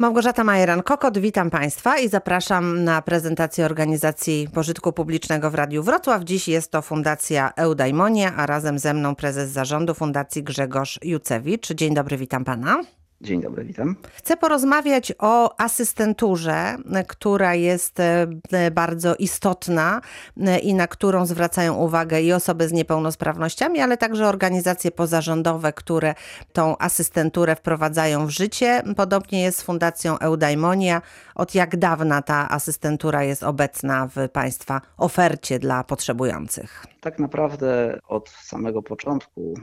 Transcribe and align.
Małgorzata 0.00 0.44
Majeran-Kokot, 0.44 1.18
witam 1.18 1.50
Państwa 1.50 1.98
i 1.98 2.08
zapraszam 2.08 2.84
na 2.84 3.02
prezentację 3.02 3.64
organizacji 3.64 4.48
pożytku 4.54 4.92
publicznego 4.92 5.50
w 5.50 5.54
Radiu 5.54 5.82
Wrocław. 5.82 6.24
Dziś 6.24 6.48
jest 6.48 6.70
to 6.70 6.82
Fundacja 6.82 7.52
Eudaimonia, 7.56 8.34
a 8.36 8.46
razem 8.46 8.78
ze 8.78 8.94
mną 8.94 9.14
prezes 9.14 9.50
zarządu 9.50 9.94
Fundacji 9.94 10.42
Grzegorz 10.42 10.98
Jucewicz. 11.02 11.72
Dzień 11.72 11.94
dobry, 11.94 12.16
witam 12.16 12.44
Pana. 12.44 12.82
Dzień 13.20 13.40
dobry, 13.40 13.64
witam. 13.64 13.96
Chcę 14.14 14.36
porozmawiać 14.36 15.12
o 15.18 15.60
asystenturze, 15.60 16.76
która 17.08 17.54
jest 17.54 18.00
e, 18.00 18.26
bardzo 18.70 19.16
istotna 19.16 20.00
e, 20.40 20.58
i 20.58 20.74
na 20.74 20.86
którą 20.86 21.26
zwracają 21.26 21.74
uwagę 21.74 22.22
i 22.22 22.32
osoby 22.32 22.68
z 22.68 22.72
niepełnosprawnościami, 22.72 23.80
ale 23.80 23.96
także 23.96 24.28
organizacje 24.28 24.90
pozarządowe, 24.90 25.72
które 25.72 26.14
tą 26.52 26.78
asystenturę 26.78 27.56
wprowadzają 27.56 28.26
w 28.26 28.30
życie. 28.30 28.82
Podobnie 28.96 29.42
jest 29.42 29.58
z 29.58 29.62
Fundacją 29.62 30.18
Eudaimonia. 30.18 31.02
Od 31.34 31.54
jak 31.54 31.76
dawna 31.76 32.22
ta 32.22 32.48
asystentura 32.50 33.24
jest 33.24 33.42
obecna 33.42 34.08
w 34.16 34.28
Państwa 34.28 34.80
ofercie 34.96 35.58
dla 35.58 35.84
potrzebujących? 35.84 36.86
Tak 37.00 37.18
naprawdę 37.18 37.98
od 38.08 38.28
samego 38.28 38.82
początku 38.82 39.54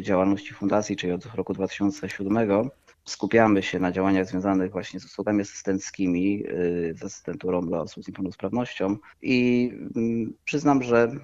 działalności 0.00 0.54
fundacji, 0.54 0.96
czyli 0.96 1.12
od 1.12 1.34
roku 1.34 1.52
2007, 1.52 2.70
skupiamy 3.08 3.62
się 3.62 3.80
na 3.80 3.92
działaniach 3.92 4.26
związanych 4.26 4.72
właśnie 4.72 5.00
z 5.00 5.04
usługami 5.04 5.40
asystenckimi, 5.40 6.44
y, 6.48 6.94
z 6.98 7.04
asystenturą 7.04 7.60
dla 7.60 7.80
osób 7.80 8.04
z 8.04 8.08
niepełnosprawnością 8.08 8.96
i 9.22 9.70
mm, 9.96 10.34
przyznam, 10.44 10.82
że 10.82 11.02
mm, 11.02 11.22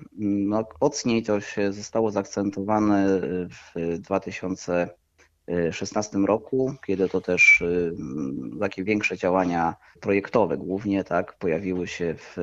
no, 0.48 0.64
mocniej 0.80 1.22
to 1.22 1.40
się 1.40 1.72
zostało 1.72 2.10
zaakcentowane 2.10 3.20
w 3.50 3.74
2016 3.98 6.18
roku, 6.18 6.74
kiedy 6.86 7.08
to 7.08 7.20
też 7.20 7.60
y, 7.60 7.94
mm, 7.98 8.58
takie 8.60 8.84
większe 8.84 9.16
działania 9.16 9.74
projektowe 10.00 10.56
głównie 10.56 11.04
tak 11.04 11.38
pojawiły 11.38 11.86
się 11.86 12.14
w 12.14 12.36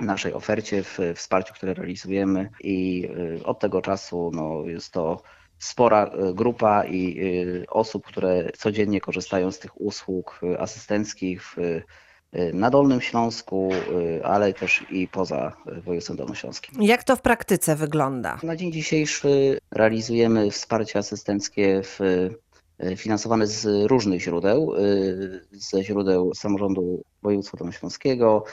naszej 0.00 0.32
ofercie, 0.32 0.82
w 0.82 0.98
wsparciu, 1.14 1.54
które 1.54 1.74
realizujemy 1.74 2.50
i 2.60 3.08
y, 3.40 3.44
od 3.44 3.60
tego 3.60 3.82
czasu 3.82 4.30
no, 4.34 4.62
jest 4.66 4.92
to 4.92 5.22
spora 5.62 6.04
e, 6.04 6.34
grupa 6.34 6.84
i 6.84 7.20
e, 7.20 7.70
osób, 7.70 8.06
które 8.06 8.50
codziennie 8.58 9.00
korzystają 9.00 9.50
z 9.50 9.58
tych 9.58 9.80
usług 9.80 10.40
e, 10.42 10.60
asystenckich 10.60 11.42
w, 11.42 11.80
na 12.54 12.70
Dolnym 12.70 13.00
Śląsku, 13.00 13.70
ale 14.24 14.52
też 14.52 14.84
i 14.90 15.08
poza 15.08 15.56
województwem 15.66 16.16
dolnośląskim. 16.16 16.82
Jak 16.82 17.04
to 17.04 17.16
w 17.16 17.22
praktyce 17.22 17.76
wygląda? 17.76 18.38
Na 18.42 18.56
dzień 18.56 18.72
dzisiejszy 18.72 19.58
realizujemy 19.70 20.50
wsparcie 20.50 20.98
asystenckie 20.98 21.82
w, 21.82 21.98
finansowane 22.96 23.46
z 23.46 23.86
różnych 23.86 24.20
źródeł, 24.20 24.74
ze 25.52 25.84
źródeł 25.84 26.34
samorządu 26.34 27.02
województwa 27.22 27.58
dolnośląskiego, 27.58 28.44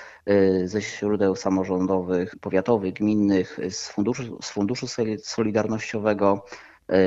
ze 0.66 0.82
źródeł 0.82 1.36
samorządowych, 1.36 2.36
powiatowych, 2.42 2.94
gminnych, 2.94 3.60
z 3.70 3.90
funduszu, 3.90 4.38
z 4.42 4.50
funduszu 4.50 4.88
solidarnościowego, 5.24 6.46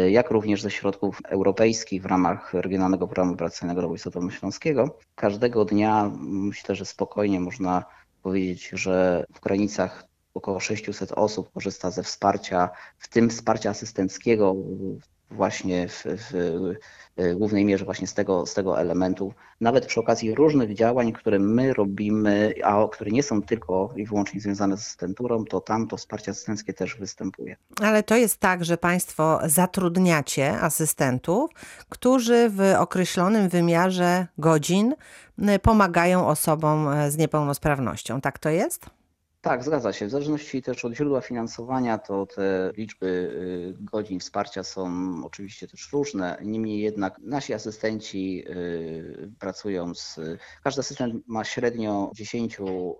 jak 0.09 0.31
również 0.31 0.63
ze 0.63 0.71
środków 0.71 1.21
europejskich 1.29 2.03
w 2.03 2.07
ramach 2.07 2.55
Regionalnego 2.55 3.07
Programu 3.07 3.33
Operacyjnego 3.33 3.81
Rozwoju 3.81 4.13
Dolnośląskiego. 4.13 4.99
Każdego 5.15 5.65
dnia 5.65 6.11
myślę, 6.21 6.75
że 6.75 6.85
spokojnie 6.85 7.41
można 7.41 7.85
powiedzieć, 8.23 8.71
że 8.73 9.25
w 9.35 9.41
granicach 9.41 10.05
około 10.35 10.61
600 10.61 11.13
osób 11.13 11.53
korzysta 11.53 11.91
ze 11.91 12.03
wsparcia, 12.03 12.71
w 12.99 13.09
tym 13.09 13.31
wsparcia 13.31 13.71
asystenckiego 13.71 14.55
właśnie 15.33 15.89
w, 15.89 16.05
w 16.05 16.33
Y, 17.21 17.35
głównej 17.35 17.65
mierze 17.65 17.85
właśnie 17.85 18.07
z 18.07 18.15
tego, 18.15 18.47
z 18.47 18.55
tego 18.55 18.81
elementu, 18.81 19.35
nawet 19.61 19.87
przy 19.87 20.01
okazji 20.01 20.35
różnych 20.35 20.75
działań, 20.75 21.13
które 21.13 21.39
my 21.39 21.75
robimy, 21.75 22.55
a 22.65 22.89
które 22.93 23.11
nie 23.11 23.23
są 23.23 23.43
tylko 23.43 23.93
i 23.97 24.07
wyłącznie 24.07 24.41
związane 24.41 24.77
z 24.77 24.81
asystenturą, 24.81 25.45
to 25.45 25.61
tam 25.61 25.89
to 25.89 25.97
wsparcie 25.97 26.31
asystenckie 26.31 26.73
też 26.73 26.97
występuje. 26.97 27.57
Ale 27.83 28.03
to 28.03 28.17
jest 28.17 28.37
tak, 28.37 28.65
że 28.65 28.79
Państwo 28.79 29.41
zatrudniacie 29.45 30.61
asystentów, 30.61 31.51
którzy 31.89 32.51
w 32.51 32.75
określonym 32.79 33.49
wymiarze 33.49 34.27
godzin 34.39 34.95
y, 35.39 35.59
pomagają 35.59 36.29
osobom 36.29 36.89
y, 36.89 37.11
z 37.11 37.17
niepełnosprawnością. 37.17 38.21
Tak 38.21 38.39
to 38.39 38.49
jest? 38.49 39.02
Tak, 39.43 39.65
zgadza 39.65 39.93
się. 39.93 40.07
W 40.07 40.11
zależności 40.11 40.63
też 40.63 40.85
od 40.85 40.95
źródła 40.95 41.21
finansowania, 41.21 41.99
to 41.99 42.27
te 42.27 42.73
liczby 42.77 43.07
y, 43.07 43.85
godzin 43.85 44.21
wsparcia 44.21 44.63
są 44.63 44.91
oczywiście 45.25 45.69
też 45.69 45.93
różne. 45.93 46.39
Niemniej 46.43 46.81
jednak 46.81 47.19
nasi 47.19 47.55
asystenci 47.55 48.45
y, 48.49 49.33
pracują 49.39 49.95
z. 49.95 50.21
Każdy 50.65 50.81
asystent 50.81 51.29
ma 51.29 51.45
średnio 51.45 52.11
10 52.15 52.59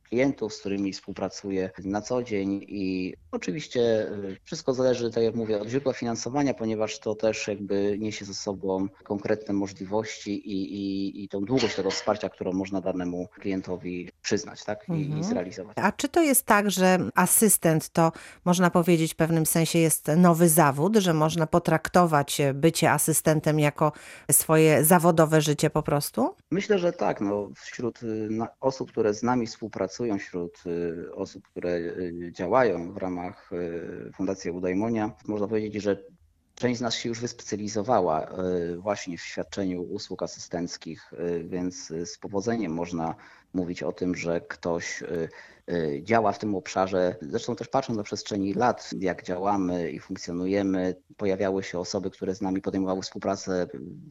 klientów, 0.09 0.55
z 0.55 0.61
którymi 0.61 0.93
współpracuje 0.93 1.71
na 1.85 2.01
co 2.01 2.23
dzień 2.23 2.65
i 2.69 3.15
oczywiście 3.33 3.81
y, 4.09 4.37
wszystko 4.45 4.75
zależy, 4.75 5.11
tak 5.11 5.25
jak 5.25 5.35
mówię, 5.35 5.61
od 5.61 5.69
źródła 5.69 5.93
finansowania, 5.93 6.55
ponieważ 6.55 6.99
to 6.99 7.15
też 7.15 7.49
jakby 7.49 7.97
niesie 7.99 8.25
ze 8.25 8.35
sobą 8.35 8.89
konkretne 9.05 9.55
możliwości 9.55 10.31
i, 10.31 10.75
i, 10.75 11.25
i 11.25 11.29
tą 11.29 11.41
długość 11.41 11.77
tego 11.77 11.91
wsparcia, 11.91 12.29
którą 12.29 12.53
można 12.53 12.81
danemu 12.81 13.29
klientowi 13.29 14.11
przyznać 14.23 14.65
tak? 14.65 14.89
I, 14.89 14.93
mhm. 14.93 15.21
i 15.21 15.25
zrealizować. 15.25 15.77
A 15.79 15.93
czy 15.93 16.09
to 16.09 16.23
jest 16.23 16.32
tak, 16.41 16.71
że 16.71 16.99
asystent 17.15 17.89
to 17.89 18.13
można 18.45 18.71
powiedzieć 18.71 19.13
w 19.13 19.17
pewnym 19.17 19.47
sensie 19.47 19.79
jest 19.79 20.09
nowy 20.17 20.49
zawód, 20.49 20.97
że 20.97 21.15
można 21.15 21.47
potraktować 21.47 22.41
bycie 22.55 22.91
asystentem 22.91 23.61
jako 23.61 23.93
swoje 24.31 24.85
zawodowe 24.85 25.41
życie 25.41 25.71
po 25.71 25.83
prostu? 25.83 26.35
Myślę, 26.51 26.79
że 26.79 26.93
tak. 26.93 27.21
No, 27.21 27.51
wśród 27.55 28.03
y, 28.03 28.29
osób, 28.61 28.93
które 28.93 29.15
z 29.15 29.23
nami 29.23 29.47
współpracują, 29.47 30.19
wśród 30.19 30.63
y, 30.67 31.15
osób, 31.15 31.49
które 31.49 31.71
y, 31.71 32.33
działają 32.33 32.93
w 32.93 32.97
ramach 32.97 33.51
Fundacji 34.17 34.51
Udajmonia, 34.51 35.11
można 35.27 35.49
powiedzieć, 35.49 35.83
że 35.83 35.97
Część 36.55 36.79
z 36.79 36.83
nas 36.83 36.95
się 36.95 37.09
już 37.09 37.21
wyspecjalizowała 37.21 38.29
właśnie 38.79 39.19
w 39.19 39.21
świadczeniu 39.21 39.83
usług 39.83 40.23
asystenckich, 40.23 41.13
więc 41.45 41.87
z 42.05 42.19
powodzeniem 42.19 42.73
można 42.73 43.15
mówić 43.55 43.83
o 43.83 43.93
tym, 43.93 44.15
że 44.15 44.41
ktoś 44.41 45.03
działa 46.03 46.33
w 46.33 46.39
tym 46.39 46.55
obszarze. 46.55 47.17
Zresztą 47.21 47.57
też 47.57 47.69
patrząc 47.69 47.97
na 47.97 48.03
przestrzeni 48.03 48.55
lat, 48.55 48.91
jak 48.99 49.23
działamy 49.23 49.91
i 49.91 49.99
funkcjonujemy, 49.99 50.97
pojawiały 51.17 51.63
się 51.63 51.79
osoby, 51.79 52.11
które 52.11 52.35
z 52.35 52.41
nami 52.41 52.61
podejmowały 52.61 53.03
współpracę 53.03 53.67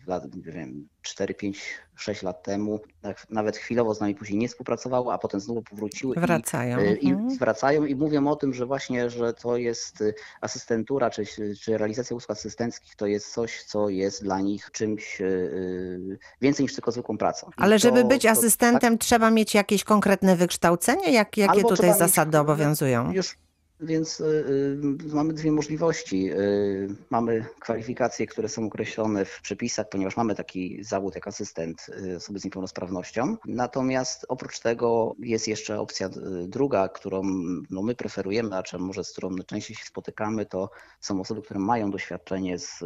lat, 0.08 0.36
nie 0.36 0.52
wiem, 0.52 0.88
4, 1.02 1.34
5, 1.34 1.60
6 1.96 2.24
lat 2.24 2.44
temu. 2.44 2.80
Tak, 3.02 3.26
nawet 3.30 3.58
chwilowo 3.58 3.96
z 3.96 4.02
nami 4.02 4.16
później 4.16 4.40
nie 4.40 4.48
współpracowały, 4.48 5.14
a 5.14 5.18
potem 5.18 5.40
znowu 5.40 5.62
powróciły. 5.62 6.16
Wracają. 6.16 6.80
I, 6.80 7.08
i 7.08 7.12
mhm. 7.12 7.38
wracają 7.38 7.86
i 7.86 7.96
mówią 7.96 8.28
o 8.28 8.36
tym, 8.36 8.54
że 8.54 8.66
właśnie, 8.66 9.10
że 9.10 9.34
to 9.34 9.58
jest 9.58 10.02
y, 10.02 10.14
asystentura, 10.42 11.10
czy, 11.10 11.24
czy 11.62 11.78
realizacja 11.78 12.16
usług 12.16 12.32
asystenckich 12.32 12.96
to 12.96 13.06
jest 13.06 13.34
coś, 13.34 13.64
co 13.64 13.90
jest 13.90 14.24
dla 14.24 14.42
nich 14.42 14.72
czymś 14.72 15.22
y, 15.22 16.20
więcej 16.42 16.64
niż 16.64 16.74
tylko 16.74 16.92
zwykłą 16.92 17.18
pracą. 17.18 17.50
Ale 17.58 17.76
to, 17.76 17.80
żeby 17.80 18.04
być 18.04 18.24
to, 18.24 18.30
asystentem, 18.30 18.94
tak? 18.94 19.02
trzeba 19.02 19.32
mieć 19.32 19.54
jakieś 19.54 19.84
konkretne 19.84 20.36
wykształcenie? 20.36 21.12
Jak, 21.12 21.38
jakie 21.42 21.54
Albo 21.54 21.70
tutaj 21.70 21.98
zasady 21.98 22.38
mieć, 22.38 22.42
obowiązują? 22.42 23.12
Już 23.12 23.36
więc 23.82 24.20
y, 24.20 24.24
y, 24.24 25.14
mamy 25.14 25.34
dwie 25.34 25.52
możliwości. 25.52 26.32
Y, 26.32 26.96
mamy 27.10 27.46
kwalifikacje, 27.60 28.28
które 28.28 28.50
są 28.50 28.66
określone 28.66 29.26
w 29.26 29.42
przepisach, 29.42 29.90
ponieważ 29.90 30.18
mamy 30.18 30.36
taki 30.36 30.84
zawód 30.84 31.16
jak 31.16 31.28
asystent 31.28 31.88
osoby 32.18 32.40
z 32.40 32.46
niepełnosprawnością. 32.46 33.38
Natomiast 33.46 34.26
oprócz 34.30 34.60
tego 34.60 35.16
jest 35.20 35.48
jeszcze 35.48 35.80
opcja 35.80 36.10
druga, 36.48 36.90
którą 36.90 37.22
no, 37.70 37.82
my 37.82 37.96
preferujemy, 37.96 38.56
a 38.56 38.64
czym 38.64 38.82
może 38.82 39.04
z 39.04 39.12
którą 39.12 39.30
najczęściej 39.30 39.76
się 39.76 39.86
spotykamy, 39.86 40.46
to 40.46 40.70
są 41.00 41.22
osoby, 41.22 41.42
które 41.42 41.60
mają 41.60 41.92
doświadczenie 41.92 42.60
z 42.60 42.80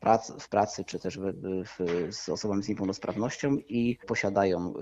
pracy, 0.00 0.32
w 0.40 0.48
pracy 0.48 0.84
czy 0.84 0.98
też 0.98 1.18
w, 1.18 1.32
w, 1.64 2.14
z 2.14 2.28
osobami 2.28 2.62
z 2.62 2.68
niepełnosprawnością 2.68 3.56
i 3.68 3.98
posiadają 4.06 4.74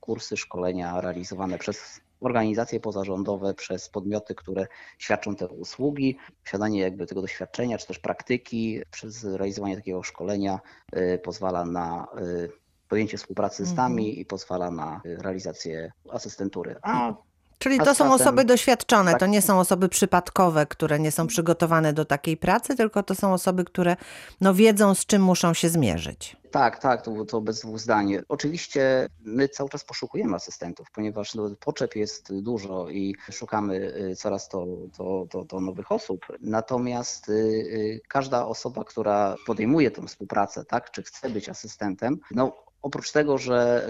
kursy, 0.00 0.36
szkolenia 0.36 1.00
realizowane 1.00 1.58
przez 1.58 2.00
organizacje 2.20 2.80
pozarządowe, 2.80 3.54
przez 3.54 3.88
podmioty, 3.88 4.34
które 4.34 4.66
świadczą 4.98 5.36
te 5.36 5.48
usługi. 5.48 6.16
Posiadanie 6.44 6.80
jakby 6.80 7.06
tego 7.06 7.20
doświadczenia, 7.20 7.78
czy 7.78 7.86
też 7.86 7.98
praktyki 7.98 8.82
przez 8.90 9.24
realizowanie 9.24 9.76
takiego 9.76 10.02
szkolenia 10.02 10.60
y, 10.96 11.20
pozwala 11.24 11.64
na 11.64 12.06
y, 12.18 12.50
podjęcie 12.88 13.16
współpracy 13.16 13.64
z 13.64 13.74
nami 13.74 14.06
mhm. 14.08 14.20
i 14.20 14.24
pozwala 14.24 14.70
na 14.70 15.00
realizację 15.04 15.92
asystentury. 16.10 16.76
A 16.82 17.14
Czyli 17.58 17.78
to 17.78 17.94
są 17.94 18.14
osoby 18.14 18.44
doświadczone, 18.44 19.10
tak. 19.10 19.20
to 19.20 19.26
nie 19.26 19.42
są 19.42 19.60
osoby 19.60 19.88
przypadkowe, 19.88 20.66
które 20.66 20.98
nie 20.98 21.12
są 21.12 21.26
przygotowane 21.26 21.92
do 21.92 22.04
takiej 22.04 22.36
pracy, 22.36 22.76
tylko 22.76 23.02
to 23.02 23.14
są 23.14 23.32
osoby, 23.32 23.64
które 23.64 23.96
no, 24.40 24.54
wiedzą, 24.54 24.94
z 24.94 25.06
czym 25.06 25.22
muszą 25.22 25.54
się 25.54 25.68
zmierzyć. 25.68 26.36
Tak, 26.50 26.78
tak, 26.78 27.02
to, 27.02 27.24
to 27.24 27.40
bez 27.40 27.60
dwóch 27.60 27.78
zdań. 27.78 28.16
Oczywiście 28.28 29.08
my 29.20 29.48
cały 29.48 29.70
czas 29.70 29.84
poszukujemy 29.84 30.36
asystentów, 30.36 30.90
ponieważ 30.90 31.34
no, 31.34 31.50
potrzeb 31.60 31.96
jest 31.96 32.40
dużo 32.40 32.88
i 32.90 33.14
szukamy 33.30 33.74
y, 33.76 34.16
coraz 34.16 34.48
to, 34.48 34.66
to, 34.96 35.26
to, 35.30 35.44
to 35.44 35.60
nowych 35.60 35.92
osób. 35.92 36.26
Natomiast 36.40 37.28
y, 37.28 37.32
y, 37.32 38.00
każda 38.08 38.46
osoba, 38.46 38.84
która 38.84 39.36
podejmuje 39.46 39.90
tę 39.90 40.06
współpracę, 40.06 40.64
tak, 40.64 40.90
czy 40.90 41.02
chce 41.02 41.30
być 41.30 41.48
asystentem, 41.48 42.18
no 42.30 42.52
oprócz 42.82 43.12
tego, 43.12 43.38
że 43.38 43.88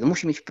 no 0.00 0.06
musi 0.06 0.26
mieć 0.26 0.44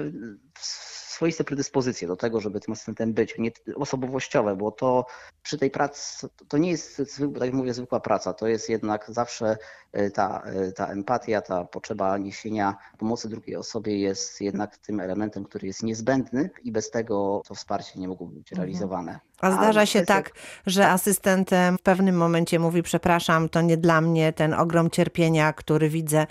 swoiste 1.20 1.44
predyspozycje 1.44 2.08
do 2.08 2.16
tego, 2.16 2.40
żeby 2.40 2.60
tym 2.60 2.72
asystentem 2.72 3.14
być, 3.14 3.38
nie 3.38 3.52
osobowościowe, 3.76 4.56
bo 4.56 4.72
to 4.72 5.06
przy 5.44 5.58
tej 5.58 5.72
pracy 5.72 6.28
to 6.48 6.58
nie 6.58 6.72
jest, 6.72 7.02
tak 7.34 7.46
jak 7.46 7.54
mówię, 7.54 7.74
zwykła 7.74 8.00
praca, 8.00 8.34
to 8.34 8.48
jest 8.48 8.70
jednak 8.70 9.06
zawsze 9.08 9.58
e, 9.92 10.12
ta, 10.12 10.42
e, 10.46 10.72
ta 10.72 10.88
empatia, 10.88 11.42
ta 11.42 11.66
potrzeba 11.66 12.18
niesienia 12.18 12.76
pomocy 12.98 13.30
drugiej 13.30 13.56
osobie 13.56 14.00
jest 14.00 14.42
jednak 14.42 14.78
tym 14.78 15.00
elementem, 15.00 15.44
który 15.44 15.68
jest 15.68 15.84
niezbędny 15.84 16.50
i 16.64 16.72
bez 16.72 16.92
tego 16.92 17.42
to 17.48 17.56
wsparcie 17.56 18.00
nie 18.00 18.08
mogłoby 18.08 18.36
być 18.36 18.52
mhm. 18.52 18.66
realizowane. 18.66 19.20
A 19.42 19.52
zdarza 19.52 19.86
się 19.86 20.02
tak, 20.02 20.32
że 20.66 20.88
asystent 20.90 21.50
w 21.80 21.82
pewnym 21.82 22.18
momencie 22.18 22.60
mówi: 22.60 22.84
Przepraszam, 22.84 23.50
to 23.50 23.62
nie 23.62 23.78
dla 23.78 24.02
mnie, 24.02 24.34
ten 24.34 24.54
ogrom 24.54 24.90
cierpienia, 24.90 25.54
który 25.54 25.90
widzę 25.90 26.28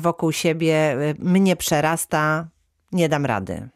wokół 0.00 0.32
siebie, 0.32 0.96
mnie 1.18 1.56
przerasta, 1.56 2.48
nie 2.92 3.08
dam 3.08 3.26
rady. 3.26 3.68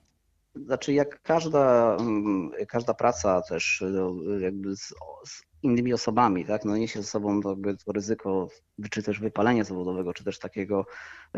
Znaczy, 0.55 0.93
jak 0.93 1.23
każda, 1.23 1.97
mm, 2.00 2.50
każda 2.69 2.94
praca 2.94 3.43
też 3.43 3.85
no, 3.91 4.14
jakby 4.38 4.76
z, 4.76 4.94
z 5.26 5.43
innymi 5.62 5.93
osobami, 5.93 6.44
tak, 6.44 6.64
no 6.64 6.76
niesie 6.76 7.02
ze 7.02 7.08
sobą 7.08 7.41
jakby 7.49 7.76
to 7.76 7.93
ryzyko, 7.93 8.49
czy 8.91 9.02
też 9.02 9.20
wypalenia 9.20 9.64
zawodowego, 9.64 10.14
czy 10.14 10.25
też 10.25 10.38
takiego 10.38 10.87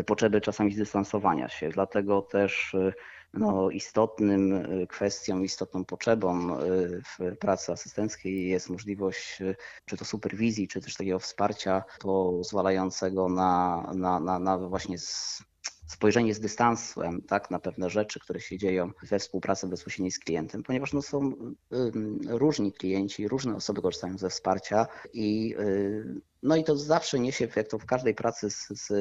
potrzeby 0.07 0.41
czasami 0.41 0.75
zdystansowania 0.75 1.49
się. 1.49 1.69
Dlatego 1.69 2.23
też 2.23 2.77
no, 3.35 3.71
istotnym 3.71 4.67
kwestią, 4.89 5.43
istotną 5.43 5.85
potrzebą 5.85 6.57
w 7.19 7.37
pracy 7.37 7.73
asystenckiej 7.73 8.49
jest 8.49 8.71
możliwość 8.71 9.39
czy 9.85 9.97
to 9.97 10.05
superwizji, 10.05 10.69
czy 10.69 10.81
też 10.81 10.97
takiego 10.97 11.19
wsparcia 11.19 11.85
pozwalającego 12.01 13.29
na, 13.29 13.83
na, 13.95 14.21
na, 14.21 14.39
na 14.39 14.59
właśnie 14.59 14.99
spojrzenie 15.93 16.35
z 16.35 16.41
dystansem 16.41 17.23
tak, 17.23 17.51
na 17.51 17.59
pewne 17.59 17.91
rzeczy, 17.91 18.21
które 18.21 18.41
się 18.41 18.59
dzieją 18.59 18.91
we 19.03 19.19
współpracy 19.19 19.67
bezpośredniej 19.67 20.11
z 20.11 20.19
klientem, 20.19 20.63
ponieważ 20.63 20.93
no, 20.93 21.03
są 21.03 21.33
różni 22.29 22.73
klienci, 22.73 23.29
różne 23.29 23.57
osoby 23.57 23.83
korzystają 23.83 24.19
ze 24.19 24.31
wsparcia 24.31 24.87
i, 25.13 25.55
y, 25.61 26.21
no 26.43 26.57
i 26.57 26.65
to 26.65 26.77
zawsze 26.77 27.19
niesie, 27.19 27.49
jak 27.57 27.69
to 27.69 27.79
w 27.79 27.87
każdej 27.87 28.15
pracy 28.15 28.51
z, 28.51 28.69
z 28.69 28.93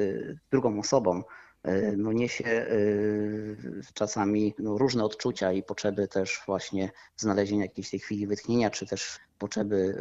drugą 0.51 0.79
osobą, 0.79 1.23
y, 1.67 1.95
no 1.97 2.11
niesie 2.11 2.45
y, 2.45 3.81
czasami 3.93 4.53
no, 4.59 4.77
różne 4.77 5.03
odczucia 5.03 5.51
i 5.51 5.63
potrzeby 5.63 6.07
też 6.07 6.41
właśnie 6.45 6.91
znalezienia 7.17 7.65
jakiejś 7.65 7.89
tej 7.89 7.99
chwili 7.99 8.27
wytchnienia, 8.27 8.69
czy 8.69 8.85
też 8.85 9.19
potrzeby 9.39 9.95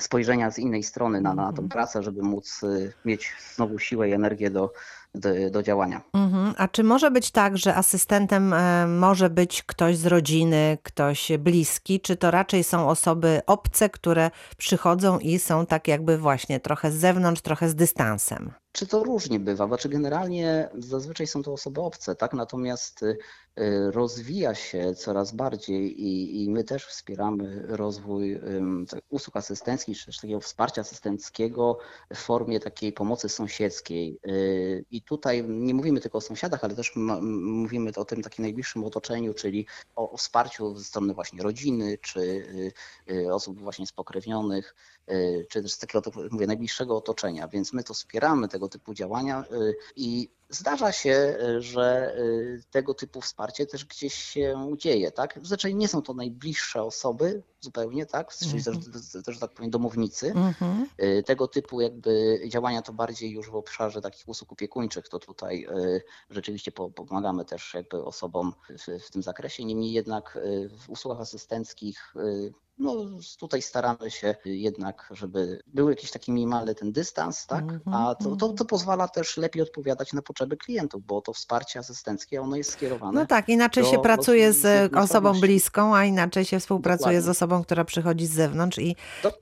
spojrzenia 0.00 0.50
z 0.50 0.58
innej 0.58 0.82
strony 0.82 1.20
na, 1.20 1.34
na 1.34 1.42
tą 1.42 1.48
mhm. 1.48 1.68
pracę, 1.68 2.02
żeby 2.02 2.22
móc 2.22 2.60
mieć 3.04 3.32
znowu 3.54 3.78
siłę 3.78 4.08
i 4.08 4.12
energię 4.12 4.50
do, 4.50 4.72
do, 5.14 5.28
do 5.50 5.62
działania. 5.62 6.00
Mhm. 6.14 6.54
A 6.58 6.68
czy 6.68 6.84
może 6.84 7.10
być 7.10 7.30
tak, 7.30 7.58
że 7.58 7.74
asystentem 7.74 8.52
e, 8.52 8.86
może 8.86 9.30
być 9.30 9.62
ktoś 9.62 9.96
z 9.96 10.06
rodziny, 10.06 10.78
ktoś 10.82 11.32
bliski, 11.38 12.00
czy 12.00 12.16
to 12.16 12.30
raczej 12.30 12.64
są 12.64 12.88
osoby 12.88 13.40
obce, 13.46 13.90
które 13.90 14.30
przychodzą 14.56 15.18
i 15.18 15.38
są 15.38 15.66
tak 15.66 15.88
jakby 15.88 16.18
właśnie 16.18 16.60
trochę 16.60 16.92
z 16.92 16.94
zewnątrz, 16.94 17.42
trochę 17.42 17.68
z 17.68 17.74
dystansem? 17.74 18.52
Czy 18.72 18.86
to 18.86 19.04
różnie 19.04 19.40
bywa? 19.40 19.66
Znaczy 19.66 19.88
generalnie 19.88 20.68
zazwyczaj 20.74 21.26
są 21.26 21.42
to 21.42 21.52
osoby 21.52 21.80
obce, 21.80 22.16
tak? 22.16 22.32
Natomiast 22.32 23.02
y, 23.02 23.18
rozwija 23.90 24.54
się 24.54 24.94
coraz 24.94 25.32
bardziej 25.32 26.02
i, 26.02 26.44
i 26.44 26.50
my 26.50 26.64
też 26.64 26.86
wspieramy 26.86 27.62
rozwój 27.68 28.40
usług 29.08 29.36
asystenckich, 29.36 29.98
czy 29.98 30.06
też 30.06 30.16
takiego 30.16 30.40
wsparcia 30.40 30.80
asystenckiego 30.80 31.78
w 32.14 32.18
formie 32.18 32.60
takiej 32.60 32.92
pomocy 32.92 33.28
sąsiedzkiej. 33.28 34.18
Y, 34.26 34.84
I 34.90 35.02
tutaj 35.02 35.44
nie 35.48 35.74
mówimy 35.74 36.00
tylko 36.00 36.18
o 36.18 36.20
sąsiadach, 36.20 36.64
ale 36.64 36.74
też 36.74 36.92
mówimy 36.96 37.90
o 37.96 38.04
tym 38.04 38.22
takim 38.22 38.42
najbliższym 38.42 38.84
otoczeniu, 38.84 39.34
czyli 39.34 39.66
o, 39.96 40.10
o 40.10 40.16
wsparciu 40.16 40.76
ze 40.76 40.84
strony 40.84 41.14
właśnie 41.14 41.42
rodziny, 41.42 41.98
czy 41.98 42.20
y, 43.10 43.32
osób 43.32 43.60
właśnie 43.60 43.86
spokrewnionych, 43.86 44.74
czy 45.48 45.62
też 45.62 45.72
z 45.72 45.78
takiego, 45.78 46.10
mówię, 46.30 46.46
najbliższego 46.46 46.96
otoczenia. 46.96 47.48
Więc 47.48 47.72
my 47.72 47.84
to 47.84 47.94
wspieramy, 47.94 48.48
tego 48.48 48.68
typu 48.68 48.94
działania 48.94 49.44
i 49.96 50.30
Zdarza 50.50 50.92
się, 50.92 51.38
że 51.58 52.16
y, 52.18 52.62
tego 52.70 52.94
typu 52.94 53.20
wsparcie 53.20 53.66
też 53.66 53.84
gdzieś 53.84 54.14
się 54.14 54.74
dzieje, 54.76 55.12
tak? 55.12 55.38
Zazwyczaj 55.42 55.74
nie 55.74 55.88
są 55.88 56.02
to 56.02 56.14
najbliższe 56.14 56.82
osoby 56.82 57.42
zupełnie, 57.60 58.06
tak? 58.06 58.34
Czyli 58.34 58.62
mm 58.66 58.80
-hmm. 58.80 59.22
też, 59.22 59.38
tak 59.38 59.54
powiem, 59.54 59.70
domownicy. 59.70 60.30
Mm 60.30 60.52
-hmm. 60.52 60.84
Tego 61.24 61.48
typu 61.48 61.80
jakby 61.80 62.40
działania 62.48 62.82
to 62.82 62.92
bardziej 62.92 63.30
już 63.30 63.50
w 63.50 63.54
obszarze 63.54 64.00
takich 64.00 64.28
usług 64.28 64.52
opiekuńczych, 64.52 65.08
to 65.08 65.18
tutaj 65.18 65.66
rzeczywiście 66.30 66.72
pomagamy 66.72 67.44
też 67.44 67.74
jakby 67.74 68.04
osobom 68.04 68.52
w, 68.68 69.04
w 69.06 69.10
tym 69.10 69.22
zakresie. 69.22 69.64
Niemniej 69.64 69.92
jednak 69.92 70.38
w 70.78 70.90
usługach 70.90 71.20
asystenckich 71.20 72.14
no 72.80 72.94
tutaj 73.38 73.62
staramy 73.62 74.10
się 74.10 74.34
jednak, 74.44 75.08
żeby 75.10 75.62
był 75.66 75.90
jakiś 75.90 76.10
taki 76.10 76.32
minimalny 76.32 76.74
ten 76.74 76.92
dystans, 76.92 77.46
tak? 77.46 77.62
Mhm, 77.62 77.80
A 77.94 78.14
to, 78.14 78.24
to, 78.24 78.36
to 78.36 78.46
mhm. 78.46 78.66
pozwala 78.66 79.08
też 79.08 79.36
lepiej 79.36 79.62
odpowiadać 79.62 80.12
na 80.12 80.22
potrzeby 80.22 80.56
klientów, 80.56 81.02
bo 81.06 81.20
to 81.20 81.32
wsparcie 81.32 81.78
asystenckie, 81.78 82.42
ono 82.42 82.56
jest 82.56 82.72
skierowane. 82.72 83.20
No 83.20 83.26
tak, 83.26 83.48
inaczej 83.48 83.84
się 83.84 83.98
pracuje 83.98 84.52
z 84.52 84.94
osobą 84.94 85.40
bliską, 85.40 85.96
a 85.96 86.04
inaczej 86.04 86.44
się 86.44 86.60
współpracuje 86.60 86.98
Dokładnie. 86.98 87.22
z 87.22 87.28
osobą, 87.28 87.64
która 87.64 87.84
przychodzi 87.84 88.26
z 88.26 88.32
zewnątrz 88.32 88.78
i, 88.78 88.96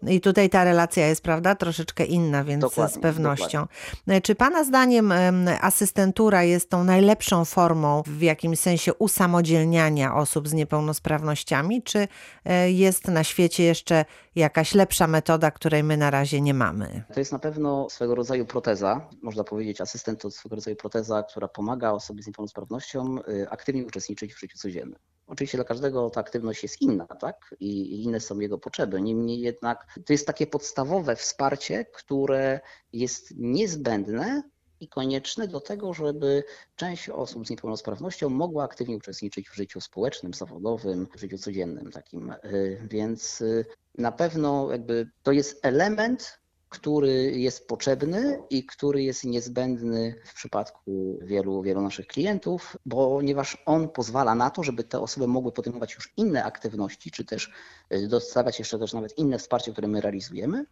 i 0.06 0.20
tutaj 0.20 0.50
ta 0.50 0.64
relacja 0.64 1.06
jest, 1.06 1.22
prawda, 1.22 1.54
troszeczkę 1.54 2.04
inna, 2.04 2.44
więc 2.44 2.62
Dokładnie. 2.62 2.94
z 2.94 2.98
pewnością. 2.98 3.60
Dokładnie. 3.60 4.20
Czy 4.22 4.34
Pana 4.34 4.64
zdaniem 4.64 5.12
asystentura 5.60 6.42
jest 6.42 6.70
tą 6.70 6.84
najlepszą 6.84 7.44
formą 7.44 8.02
w 8.06 8.22
jakimś 8.22 8.58
sensie 8.58 8.94
usamodzielniania 8.94 10.14
osób 10.14 10.48
z 10.48 10.52
niepełnosprawnościami, 10.52 11.82
czy 11.82 12.08
e, 12.44 12.70
jest 12.70 13.08
na 13.08 13.24
świecie 13.28 13.64
jeszcze 13.64 14.04
jakaś 14.34 14.74
lepsza 14.74 15.06
metoda, 15.06 15.50
której 15.50 15.84
my 15.84 15.96
na 15.96 16.10
razie 16.10 16.40
nie 16.40 16.54
mamy? 16.54 17.02
To 17.14 17.20
jest 17.20 17.32
na 17.32 17.38
pewno 17.38 17.90
swego 17.90 18.14
rodzaju 18.14 18.46
proteza, 18.46 19.08
można 19.22 19.44
powiedzieć 19.44 19.80
asystent 19.80 20.20
to 20.20 20.30
swego 20.30 20.56
rodzaju 20.56 20.76
proteza, 20.76 21.22
która 21.22 21.48
pomaga 21.48 21.90
osobie 21.90 22.22
z 22.22 22.26
niepełnosprawnością 22.26 23.16
y, 23.28 23.46
aktywnie 23.50 23.86
uczestniczyć 23.86 24.34
w 24.34 24.40
życiu 24.40 24.58
codziennym. 24.58 24.98
Oczywiście 25.26 25.58
dla 25.58 25.64
każdego 25.64 26.10
ta 26.10 26.20
aktywność 26.20 26.62
jest 26.62 26.82
inna, 26.82 27.06
tak? 27.06 27.54
I 27.60 28.02
inne 28.04 28.20
są 28.20 28.40
jego 28.40 28.58
potrzeby. 28.58 29.02
Niemniej 29.02 29.40
jednak 29.40 29.86
to 30.06 30.12
jest 30.12 30.26
takie 30.26 30.46
podstawowe 30.46 31.16
wsparcie, 31.16 31.84
które 31.84 32.60
jest 32.92 33.34
niezbędne 33.36 34.42
i 34.80 34.88
konieczne 34.88 35.48
do 35.48 35.60
tego, 35.60 35.94
żeby 35.94 36.44
część 36.76 37.08
osób 37.08 37.46
z 37.46 37.50
niepełnosprawnością 37.50 38.28
mogła 38.28 38.64
aktywnie 38.64 38.96
uczestniczyć 38.96 39.48
w 39.48 39.54
życiu 39.54 39.80
społecznym, 39.80 40.34
zawodowym, 40.34 41.06
w 41.16 41.20
życiu 41.20 41.38
codziennym 41.38 41.92
takim. 41.92 42.34
Y, 42.44 42.86
więc 42.90 43.40
y, 43.40 43.64
na 43.98 44.12
pewno 44.12 44.72
jakby 44.72 45.10
to 45.22 45.32
jest 45.32 45.60
element, 45.62 46.38
który 46.68 47.32
jest 47.38 47.66
potrzebny 47.66 48.42
i 48.50 48.66
który 48.66 49.02
jest 49.02 49.24
niezbędny 49.24 50.14
w 50.24 50.34
przypadku 50.34 51.18
wielu, 51.22 51.62
wielu 51.62 51.80
naszych 51.80 52.06
klientów, 52.06 52.76
ponieważ 52.90 53.62
on 53.66 53.88
pozwala 53.88 54.34
na 54.34 54.50
to, 54.50 54.62
żeby 54.62 54.84
te 54.84 55.00
osoby 55.00 55.26
mogły 55.26 55.52
podejmować 55.52 55.94
już 55.94 56.12
inne 56.16 56.44
aktywności, 56.44 57.10
czy 57.10 57.24
też 57.24 57.52
y, 57.94 58.08
dostawać 58.08 58.58
jeszcze 58.58 58.78
też 58.78 58.92
nawet 58.92 59.18
inne 59.18 59.38
wsparcie, 59.38 59.72
które 59.72 59.88
my 59.88 60.00
realizujemy, 60.00 60.64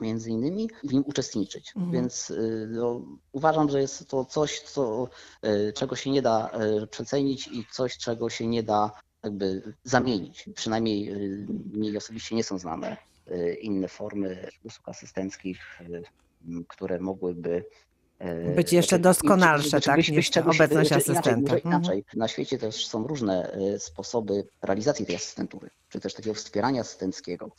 między 0.00 0.30
innymi 0.30 0.70
w 0.84 0.92
nim 0.92 1.04
uczestniczyć. 1.06 1.72
Mhm. 1.76 1.92
Więc 1.92 2.30
y, 2.30 2.68
no, 2.70 3.00
uważam, 3.32 3.70
że 3.70 3.80
jest 3.80 4.08
to 4.08 4.24
coś, 4.24 4.60
co, 4.60 5.08
y, 5.44 5.72
czego 5.72 5.96
się 5.96 6.10
nie 6.10 6.22
da 6.22 6.50
y, 6.82 6.86
przecenić 6.86 7.48
i 7.48 7.66
coś, 7.72 7.98
czego 7.98 8.30
się 8.30 8.46
nie 8.46 8.62
da 8.62 8.90
jakby 9.22 9.74
zamienić. 9.84 10.48
Przynajmniej 10.54 11.16
mi 11.72 11.96
osobiście 11.96 12.34
nie 12.36 12.44
są 12.44 12.58
znane 12.58 12.96
inne 13.60 13.88
formy 13.88 14.48
usług 14.64 14.88
asystenckich, 14.88 15.58
które 16.68 17.00
mogłyby 17.00 17.64
być 18.56 18.72
jeszcze 18.72 18.98
doskonalsze, 18.98 19.80
tak, 19.80 20.08
niż 20.08 20.36
obecność 20.36 20.92
asystenta. 20.92 21.30
Inaczej, 21.38 21.60
inaczej. 21.64 21.98
Mhm. 21.98 22.18
Na 22.18 22.28
świecie 22.28 22.58
też 22.58 22.86
są 22.86 23.06
różne 23.06 23.58
sposoby 23.78 24.46
realizacji 24.62 25.06
tej 25.06 25.16
asystentury, 25.16 25.70
czy 25.88 26.00
też 26.00 26.14
takiego 26.14 26.34
wspierania 26.34 26.80
asystenckiego 26.80 27.50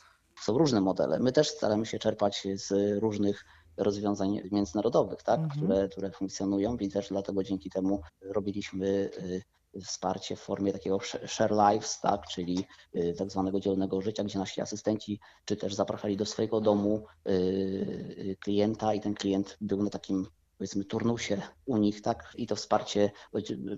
są 0.42 0.58
różne 0.58 0.80
modele. 0.80 1.18
My 1.18 1.32
też 1.32 1.48
staramy 1.48 1.86
się 1.86 1.98
czerpać 1.98 2.46
z 2.54 2.98
różnych 3.00 3.44
rozwiązań 3.76 4.40
międzynarodowych, 4.52 5.22
tak, 5.22 5.40
mhm. 5.40 5.60
które, 5.60 5.88
które 5.88 6.10
funkcjonują 6.10 6.76
i 6.76 6.88
też 6.88 7.08
dlatego 7.08 7.42
dzięki 7.42 7.70
temu 7.70 8.00
robiliśmy 8.22 8.86
y, 8.86 9.42
wsparcie 9.84 10.36
w 10.36 10.40
formie 10.40 10.72
takiego 10.72 11.00
share 11.26 11.50
lives, 11.50 12.00
tak, 12.00 12.26
czyli 12.26 12.64
y, 12.96 13.14
tak 13.18 13.30
zwanego 13.30 13.60
dzielnego 13.60 14.00
życia, 14.00 14.24
gdzie 14.24 14.38
nasi 14.38 14.60
asystenci 14.60 15.20
czy 15.44 15.56
też 15.56 15.74
zapraszali 15.74 16.16
do 16.16 16.26
swojego 16.26 16.60
domu 16.60 17.04
y, 17.28 18.36
klienta 18.40 18.94
i 18.94 19.00
ten 19.00 19.14
klient 19.14 19.56
był 19.60 19.82
na 19.82 19.90
takim 19.90 20.26
powiedzmy 20.58 20.84
turnusie 20.84 21.42
u 21.66 21.76
nich, 21.76 22.02
tak, 22.02 22.32
i 22.36 22.46
to 22.46 22.56
wsparcie 22.56 23.10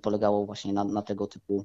polegało 0.03 0.47
właśnie 0.47 0.73
na, 0.73 0.85
na 0.85 1.03
tego 1.03 1.27
typu 1.27 1.65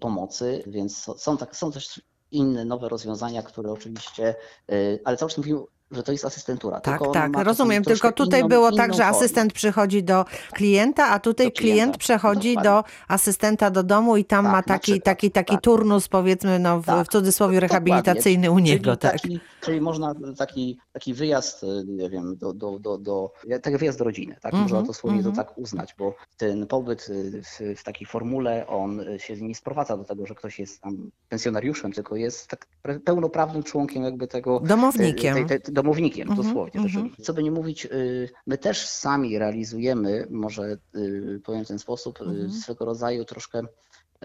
pomocy, 0.00 0.62
więc 0.66 0.96
są, 1.16 1.36
tak, 1.36 1.56
są 1.56 1.72
też 1.72 2.00
inne 2.30 2.64
nowe 2.64 2.88
rozwiązania, 2.88 3.42
które 3.42 3.72
oczywiście, 3.72 4.34
y, 4.72 5.00
ale 5.04 5.16
cały 5.16 5.30
czas 5.30 5.38
mówimy 5.38 5.60
że 5.90 6.02
to 6.02 6.12
jest 6.12 6.24
asystentura. 6.24 6.80
Tak, 6.80 7.00
tak, 7.12 7.32
rozumiem. 7.36 7.84
Tylko 7.84 8.12
tutaj 8.12 8.40
inną, 8.40 8.48
było 8.48 8.72
tak, 8.72 8.94
że 8.94 9.02
formę. 9.02 9.16
asystent 9.18 9.52
przychodzi 9.52 10.02
do 10.04 10.24
klienta, 10.54 11.06
a 11.10 11.18
tutaj 11.18 11.46
Do 11.46 11.52
klienta. 11.52 11.74
klient 11.76 11.96
przechodzi 11.98 12.54
Dokładnie. 12.54 12.70
do 12.70 12.84
asystenta 13.08 13.70
do 13.70 13.82
domu 13.82 14.16
i 14.16 14.24
tam 14.24 14.44
Tak, 14.44 14.52
ma 14.52 14.58
na 14.58 14.62
taki, 14.62 14.82
przykład, 14.92 15.04
taki, 15.04 15.30
taki 15.30 15.54
tak. 15.54 15.62
turnus, 15.62 16.08
powiedzmy, 16.08 16.58
no, 16.58 16.80
w, 16.80 16.86
Tak, 16.86 17.06
w 17.06 17.10
cudzysłowie 17.10 17.60
rehabilitacyjny 17.60 18.50
u 18.50 18.58
niego. 18.58 18.84
Czyli, 18.84 18.98
Tak. 18.98 19.12
taki, 19.12 19.40
czyli 19.60 19.80
można 19.80 20.14
taki, 20.38 20.78
taki 20.92 21.14
wyjazd, 21.14 21.62
y, 21.62 21.66
nie 21.86 22.10
wiem, 22.10 22.36
do, 22.36 22.52
do, 22.52 22.78
do, 22.78 22.98
do 22.98 23.32
taki 23.62 23.76
wyjazd 23.76 23.98
do 23.98 24.04
rodziny, 24.04 24.36
tak? 24.42 24.52
Można 24.52 24.66
Mhm, 24.78 24.86
dosłownie 24.86 25.22
to 25.22 25.28
mhm. 25.28 25.46
tak 25.46 25.58
uznać, 25.58 25.94
bo 25.98 26.14
ten 26.36 26.66
pobyt 26.66 27.06
w, 27.44 27.78
w 27.80 27.84
takiej 27.84 28.06
formule, 28.06 28.66
on 28.66 29.00
się 29.18 29.36
nie 29.36 29.54
sprowadza 29.54 29.96
do 29.96 30.04
tego, 30.04 30.26
że 30.26 30.34
ktoś 30.34 30.58
jest 30.58 30.80
tam 30.80 31.10
pensjonariuszem, 31.28 31.92
tylko 31.92 32.16
jest 32.16 32.48
tak 32.48 32.66
pełnoprawnym 33.04 33.62
członkiem 33.62 34.02
jakby 34.02 34.26
tego 34.28 34.60
Domownikiem. 34.60 35.34
tej- 35.34 35.46
tej- 35.46 35.60
tej- 35.60 35.74
domownikiem, 35.76 36.28
Mhm, 36.28 36.46
dosłownie. 36.46 36.80
mhm. 36.80 37.10
Też, 37.10 37.26
co 37.26 37.34
by 37.34 37.42
nie 37.42 37.50
mówić, 37.50 37.86
y, 37.86 38.28
my 38.46 38.58
też 38.58 38.86
sami 38.86 39.38
realizujemy, 39.38 40.26
może 40.30 40.78
y, 40.96 41.40
powiem 41.44 41.64
w 41.64 41.68
ten 41.68 41.78
sposób, 41.78 42.20
y, 42.20 42.24
Mhm. 42.24 42.50
swego 42.52 42.84
rodzaju 42.84 43.24
troszkę 43.24 43.62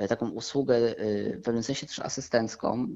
taką 0.10 0.29
usługę 0.29 0.75
w 1.38 1.41
pewnym 1.43 1.63
sensie 1.63 1.88
też 1.88 2.00
asystencką 2.00 2.88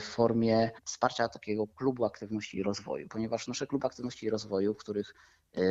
w 0.00 0.04
formie 0.04 0.70
wsparcia 0.84 1.28
takiego 1.28 1.66
klubu 1.66 2.04
aktywności 2.04 2.58
i 2.58 2.62
rozwoju, 2.62 3.08
ponieważ 3.08 3.48
nasze 3.48 3.66
kluby 3.66 3.86
aktywności 3.86 4.26
i 4.26 4.30
rozwoju, 4.30 4.74
w 4.74 4.76
których 4.76 5.14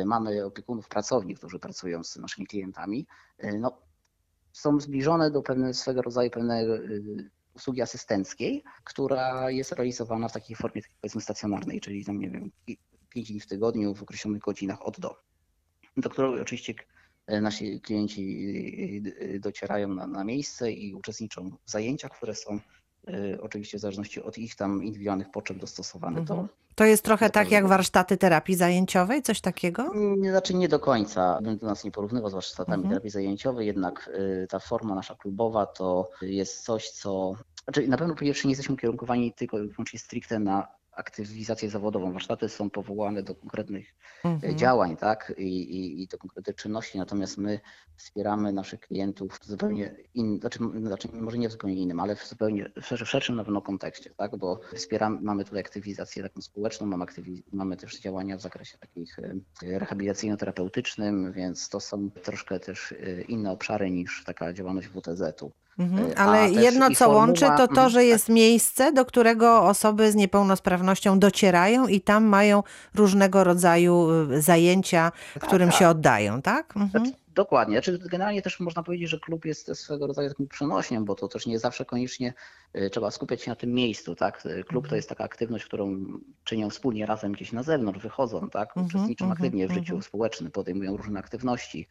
mamy 0.06 0.44
opiekunów 0.44 0.88
pracowni, 0.88 1.34
którzy 1.34 1.58
pracują 1.58 2.04
z 2.04 2.16
naszymi 2.16 2.46
klientami, 2.46 3.06
no, 3.58 3.78
są 4.52 4.80
zbliżone 4.80 5.30
do 5.30 5.42
pewnego 5.42 5.74
swego 5.74 6.02
rodzaju 6.02 6.30
pewnej 6.30 6.70
y, 6.70 7.30
usługi 7.58 7.82
asystenckiej, 7.82 8.62
która 8.84 9.50
jest 9.50 9.72
realizowana 9.72 10.28
w 10.28 10.32
takiej 10.32 10.56
formie 10.56 10.82
powiedzmy 11.00 11.20
stacjonarnej, 11.20 11.80
czyli 11.80 12.04
tam 12.04 12.18
nie 12.18 12.30
wiem, 12.30 12.50
pi- 12.66 12.78
pięć 13.08 13.30
dni 13.30 13.40
w 13.40 13.46
tygodniu 13.46 13.94
w 13.94 14.02
określonych 14.02 14.42
godzinach 14.42 14.86
od 14.86 15.00
do. 15.00 15.16
Do 15.96 16.10
której 16.10 16.40
oczywiście 16.40 16.74
e, 17.26 17.40
nasi 17.40 17.80
klienci 17.80 18.22
y, 19.06 19.22
y, 19.34 19.40
docierają 19.40 19.88
na, 19.88 20.06
na 20.06 20.24
miejsce 20.24 20.72
i 20.72 20.94
uczestniczą 20.94 21.50
w 21.66 21.70
zajęciach, 21.70 22.10
które 22.16 22.34
są 22.34 22.60
oczywiście 23.40 23.78
w 23.78 23.80
zależności 23.80 24.22
od 24.22 24.38
ich 24.38 24.56
tam 24.56 24.82
indywidualnych 24.84 25.30
potrzeb 25.30 25.58
dostosowane 25.58 26.20
Mhm. 26.20 26.40
do, 26.40 26.48
To 26.74 26.84
jest 26.84 27.04
trochę 27.04 27.30
tak 27.30 27.50
jak 27.50 27.66
warsztaty 27.68 28.16
terapii 28.16 28.54
zajęciowej, 28.54 29.22
coś 29.22 29.40
takiego? 29.40 29.92
Nie, 29.94 30.30
Znaczy 30.30 30.54
nie 30.54 30.68
do 30.68 30.78
końca, 30.80 31.38
bym 31.42 31.58
do 31.58 31.66
nas 31.66 31.84
nie 31.84 31.90
porównywał 31.90 32.30
z 32.30 32.34
warsztatami 32.34 32.76
Mhm. 32.76 32.90
terapii 32.90 33.10
zajęciowej, 33.10 33.66
jednak 33.66 34.10
ta 34.48 34.58
forma 34.58 34.94
nasza 34.94 35.14
klubowa 35.14 35.66
to 35.66 36.10
jest 36.22 36.64
coś, 36.64 36.90
co... 36.90 37.34
Znaczy 37.68 37.88
na 37.88 37.96
pewno 37.96 38.14
po 38.14 38.20
pierwsze 38.20 38.48
nie 38.48 38.52
jesteśmy 38.52 38.74
ukierunkowani 38.74 39.32
tylko 39.32 39.58
i 39.58 39.68
wyłącznie 39.68 39.98
stricte 39.98 40.38
na 40.38 40.68
aktywizację 40.92 41.70
zawodową. 41.70 42.12
Warsztaty 42.12 42.48
są 42.48 42.70
powołane 42.70 43.22
do 43.22 43.34
konkretnych 43.34 43.86
y, 43.88 44.28
Mhm. 44.28 44.58
działań, 44.58 44.96
tak, 44.96 45.32
I, 45.38 45.42
i, 45.42 46.02
i 46.02 46.06
do 46.06 46.18
konkretnych 46.18 46.56
czynności, 46.56 46.98
natomiast 46.98 47.38
my 47.38 47.60
wspieramy 47.96 48.52
naszych 48.52 48.80
klientów 48.80 49.32
w 49.42 49.46
zupełnie 49.46 49.94
innym, 50.14 50.40
znaczy, 50.40 50.58
znaczy 50.86 51.08
może 51.12 51.38
nie 51.38 51.48
w 51.48 51.52
zupełnie 51.52 51.76
innym, 51.76 52.00
ale 52.00 52.16
w 52.16 52.26
zupełnie 52.28 52.70
w 52.82 52.84
szerszym- 53.06 53.36
na 53.36 53.44
pewno 53.44 53.62
kontekście, 53.62 54.10
tak, 54.16 54.36
bo 54.36 54.60
wspieramy, 54.74 55.18
mamy 55.20 55.44
tutaj 55.44 55.60
aktywizację 55.60 56.22
taką 56.22 56.42
społeczną, 56.42 56.86
mamy, 56.86 57.04
aktywi- 57.04 57.42
mamy 57.52 57.76
też 57.76 58.00
działania 58.00 58.36
w 58.36 58.40
zakresie 58.40 58.78
takich 58.78 59.18
y, 59.18 59.40
rehabilitacyjno-terapeutycznym, 59.62 61.32
więc 61.32 61.68
to 61.68 61.80
są 61.80 62.10
troszkę 62.10 62.60
też 62.60 62.92
y, 62.92 63.24
inne 63.28 63.50
obszary 63.50 63.90
niż 63.90 64.24
taka 64.24 64.52
działalność 64.52 64.88
WTZ-u. 64.88 65.52
Mhm. 65.78 66.10
Y, 66.10 66.16
Ale 66.18 66.50
jedno, 66.50 66.88
co 66.90 66.94
formuła- 66.94 67.14
łączy, 67.16 67.46
to 67.46 67.56
to, 67.56 67.62
Mhm, 67.62 67.90
że 67.90 68.04
jest 68.04 68.28
miejsce, 68.28 68.92
do 68.92 69.04
którego 69.04 69.62
osoby 69.62 70.12
z 70.12 70.14
niepełnosprawnością 70.14 71.18
docierają 71.18 71.86
i 71.86 72.00
tam 72.00 72.24
mają 72.24 72.62
różnego 72.94 73.44
rodzaju 73.44 74.10
y, 74.32 74.42
zajęcia, 74.42 75.12
którym 75.40 75.70
tak. 75.70 75.78
się 75.78 75.88
oddają, 75.88 76.42
tak? 76.42 76.76
Mhm. 76.76 76.90
Znaczy, 76.90 77.18
Dokładnie. 77.34 77.74
Znaczy, 77.74 77.98
generalnie 78.10 78.42
też 78.42 78.60
można 78.60 78.82
powiedzieć, 78.82 79.08
że 79.10 79.18
klub 79.18 79.44
jest 79.44 79.76
swego 79.76 80.06
rodzaju 80.06 80.28
takim 80.28 80.48
przenośniem, 80.48 81.04
bo 81.04 81.14
to 81.14 81.28
też 81.28 81.46
nie 81.46 81.58
zawsze 81.58 81.84
koniecznie 81.84 82.34
y, 82.76 82.90
trzeba 82.90 83.10
skupiać 83.10 83.42
się 83.42 83.50
na 83.50 83.56
tym 83.56 83.72
miejscu. 83.72 84.14
Tak? 84.14 84.42
Klub 84.42 84.84
Mhm. 84.84 84.90
to 84.90 84.96
jest 84.96 85.08
taka 85.08 85.24
aktywność, 85.24 85.64
którą 85.64 85.96
czynią 86.44 86.70
wspólnie 86.70 87.06
razem 87.06 87.32
gdzieś 87.32 87.52
na 87.52 87.62
zewnątrz, 87.62 88.00
wychodzą, 88.00 88.50
tak? 88.50 88.68
Mhm, 88.68 88.86
uczestniczą 88.86 89.24
mhm, 89.24 89.32
aktywnie 89.32 89.66
w 89.68 89.70
życiu 89.70 89.94
mhm. 89.94 90.02
społecznym, 90.02 90.50
podejmują 90.50 90.96
różne 90.96 91.20
aktywności. 91.20 91.88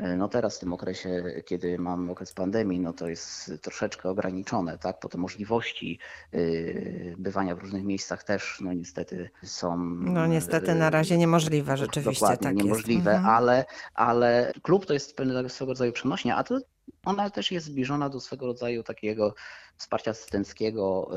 Y, 0.00 0.16
No 0.16 0.28
teraz 0.28 0.56
w 0.56 0.60
tym 0.60 0.72
okresie, 0.72 1.24
kiedy 1.44 1.78
mamy 1.78 2.12
okres 2.12 2.32
pandemii, 2.32 2.80
no 2.80 2.92
to 2.92 3.08
jest 3.08 3.52
troszeczkę 3.62 4.08
ograniczone, 4.10 4.78
tak? 4.78 4.96
Bo 5.02 5.08
te 5.08 5.18
możliwości 5.18 5.98
y, 6.34 7.14
bywania 7.18 7.54
w 7.56 7.58
różnych 7.58 7.84
miejscach 7.84 8.24
też, 8.24 8.58
no 8.60 8.72
niestety 8.72 9.30
są. 9.44 9.76
No 9.94 10.26
niestety 10.26 10.74
na 10.74 10.90
razie 10.90 11.14
y, 11.14 11.18
niemożliwe 11.18 11.76
rzeczywiście, 11.76 12.20
Dokładnie, 12.20 12.44
tak 12.48 12.54
jest. 12.56 12.64
niemożliwe, 12.64 13.10
Mhm. 13.16 13.34
ale, 13.34 13.64
ale 13.94 14.52
klub 14.62 14.86
to 14.86 14.92
jest 14.92 15.16
pewnego 15.16 15.48
swego 15.48 15.72
rodzaju 15.72 15.92
przenośnia, 15.92 16.36
a 16.36 16.44
to 16.44 16.58
ona 17.04 17.30
też 17.30 17.52
jest 17.52 17.66
zbliżona 17.66 18.08
do 18.08 18.20
swego 18.20 18.46
rodzaju 18.46 18.82
takiego 18.82 19.34
wsparcia 19.76 20.10
asystenckiego. 20.10 21.10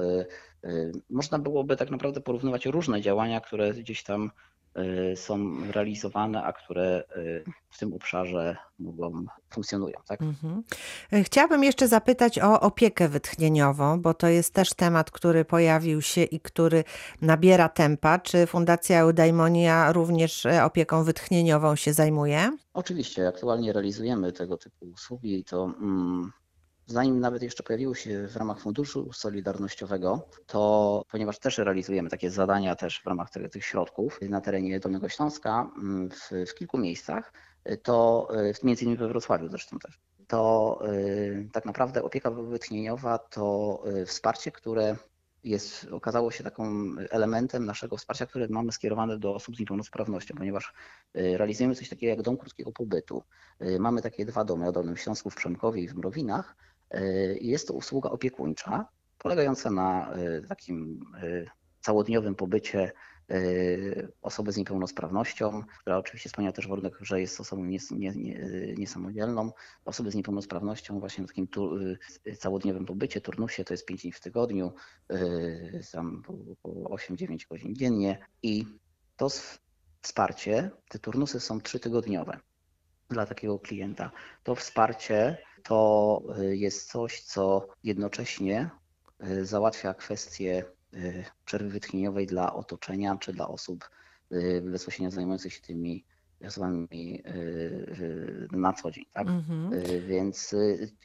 Y, 0.63 0.70
y, 0.70 0.92
Można 1.10 1.40
byłoby 1.40 1.78
tak 1.78 1.90
naprawdę 1.92 2.22
porównywać 2.22 2.66
różne 2.66 3.02
działania, 3.02 3.42
które 3.42 3.74
gdzieś 3.74 4.04
tam 4.04 4.25
y, 4.25 4.32
są 5.15 5.56
realizowane, 5.72 6.44
a 6.44 6.53
które 6.53 7.03
y, 7.18 7.44
w 7.70 7.77
tym 7.77 7.94
obszarze 7.94 8.58
mogą 8.80 9.25
funkcjonują. 9.50 9.94
Tak? 10.08 10.22
Mhm. 10.22 10.63
E, 11.13 11.24
Chciałabym 11.24 11.63
jeszcze 11.63 11.88
zapytać 11.88 12.39
o 12.39 12.60
opiekę 12.62 13.10
wytchnieniową, 13.10 14.01
bo 14.01 14.13
to 14.13 14.27
jest 14.27 14.53
też 14.53 14.74
temat, 14.74 15.12
który 15.12 15.46
pojawił 15.46 16.01
się 16.01 16.24
i 16.24 16.39
który 16.39 16.84
nabiera 17.22 17.70
tempa. 17.70 18.20
Czy 18.20 18.48
Fundacja 18.48 19.00
Eudaimonia 19.00 19.92
również 19.92 20.46
opieką 20.63 21.03
wytchnieniową 21.03 21.75
się 21.75 21.94
zajmuje? 21.94 22.58
Oczywiście, 22.74 23.27
aktualnie 23.27 23.74
realizujemy 23.74 24.32
tego 24.32 24.58
typu 24.58 24.86
usługi 24.86 25.39
i 25.39 25.44
to 25.44 25.63
mm, 25.82 26.32
zanim 26.86 27.20
nawet 27.20 27.44
jeszcze 27.44 27.63
pojawiły 27.63 27.96
się 27.96 28.28
w 28.28 28.36
ramach 28.36 28.60
Funduszu 28.60 29.13
Solidarnościowego, 29.13 30.30
to 30.46 31.04
ponieważ 31.12 31.40
też 31.40 31.58
realizujemy 31.58 32.10
takie 32.10 32.32
zadania 32.32 32.75
też 32.75 33.02
w 33.02 33.08
ramach 33.08 33.30
te, 33.30 33.50
tych 33.50 33.66
środków 33.66 34.20
na 34.22 34.42
terenie 34.42 34.80
Dolnego 34.80 35.10
Śląska 35.10 35.72
mm, 35.78 36.10
w, 36.10 36.30
w 36.50 36.56
kilku 36.56 36.78
miejscach, 36.78 37.34
to 37.84 38.28
y, 38.36 38.54
między 38.63 38.84
innymi 38.84 38.98
we 38.98 39.08
Wrocławiu 39.08 39.50
zresztą 39.50 39.80
też, 39.80 40.00
to 40.28 40.80
y, 40.88 41.50
tak 41.52 41.66
naprawdę 41.66 42.04
opieka 42.04 42.32
wytchnieniowa 42.32 43.18
to 43.18 43.84
y, 44.02 44.06
wsparcie, 44.06 44.52
które 44.52 44.96
jest, 45.44 45.88
okazało 45.92 46.32
się 46.32 46.44
taką 46.44 46.74
elementem 47.10 47.66
naszego 47.66 47.98
wsparcia, 47.98 48.25
które 48.25 48.48
mamy 48.50 48.72
skierowane 48.72 49.20
do 49.20 49.36
osób 49.36 49.56
z 49.56 49.60
niepełnosprawnością, 49.60 50.36
ponieważ 50.36 50.74
realizujemy 51.13 51.75
coś 51.75 51.90
takiego 51.90 52.10
jak 52.10 52.22
dom 52.22 52.38
krótkiego 52.38 52.72
pobytu. 52.72 53.24
Mamy 53.80 54.02
takie 54.02 54.25
dwa 54.25 54.44
domy 54.44 54.68
o 54.68 54.72
Dolnym 54.72 54.98
Śląsku 54.98 55.30
w 55.30 55.36
Przemkowie 55.36 55.82
i 55.82 55.88
w 55.88 55.96
Mrowinach. 55.96 56.56
I 57.42 57.48
Jest 57.48 57.68
to 57.68 57.74
usługa 57.74 58.10
opiekuńcza, 58.10 58.88
polegająca 59.18 59.72
na 59.72 60.18
y, 60.18 60.48
takim 60.48 61.06
y, 61.24 61.46
całodniowym 61.82 62.36
pobycie 62.36 62.92
osoby 64.22 64.52
z 64.52 64.58
niepełnosprawnością, 64.58 65.64
która 65.80 65.98
oczywiście 65.98 66.30
spełnia 66.30 66.52
też 66.52 66.68
warunek, 66.68 66.98
że 67.02 67.22
jest 67.22 67.40
osobą 67.40 67.64
nies- 67.66 67.92
nie, 67.92 68.12
nie, 68.16 68.40
niesamodzielną. 68.78 69.52
Osoby 69.86 70.12
z 70.12 70.16
niepełnosprawnością 70.16 71.00
właśnie 71.00 71.24
w 71.24 71.28
takim 71.28 71.48
całodniowym 72.40 72.86
pobycie, 72.86 73.22
turnusie, 73.22 73.64
to 73.64 73.74
jest 73.74 73.86
5 73.86 74.02
dni 74.02 74.12
w 74.12 74.20
tygodniu, 74.20 74.74
tam 75.92 76.24
po, 76.26 76.34
po 76.62 76.70
8-9 76.70 77.48
godzin 77.50 77.76
dziennie 77.76 78.26
i 78.44 78.66
to 79.18 79.28
wsparcie, 80.02 80.72
te 80.90 81.00
turnusy 81.00 81.40
są 81.40 81.62
trzytygodniowe 81.62 82.40
dla 83.10 83.26
takiego 83.26 83.60
klienta. 83.60 84.12
To 84.44 84.56
wsparcie 84.56 85.38
to 85.64 86.22
y, 86.40 86.58
jest 86.58 86.92
coś, 86.92 87.22
co 87.22 87.68
jednocześnie 87.84 88.70
y, 89.28 89.46
załatwia 89.46 89.94
kwestię 89.94 90.66
y, 90.94 91.26
przerwy 91.46 91.70
wytchnieniowej 91.70 92.28
dla 92.28 92.54
otoczenia 92.54 93.18
czy 93.18 93.34
dla 93.34 93.48
osób 93.48 93.90
bezpośrednio 94.62 95.12
zajmujących 95.12 95.54
się 95.54 95.62
tymi 95.62 96.06
osobami 96.48 97.24
na 98.52 98.74
co 98.74 98.92
dzień. 98.92 99.06
Tak? 99.14 99.28
Mhm. 99.28 99.72
Więc 100.08 100.56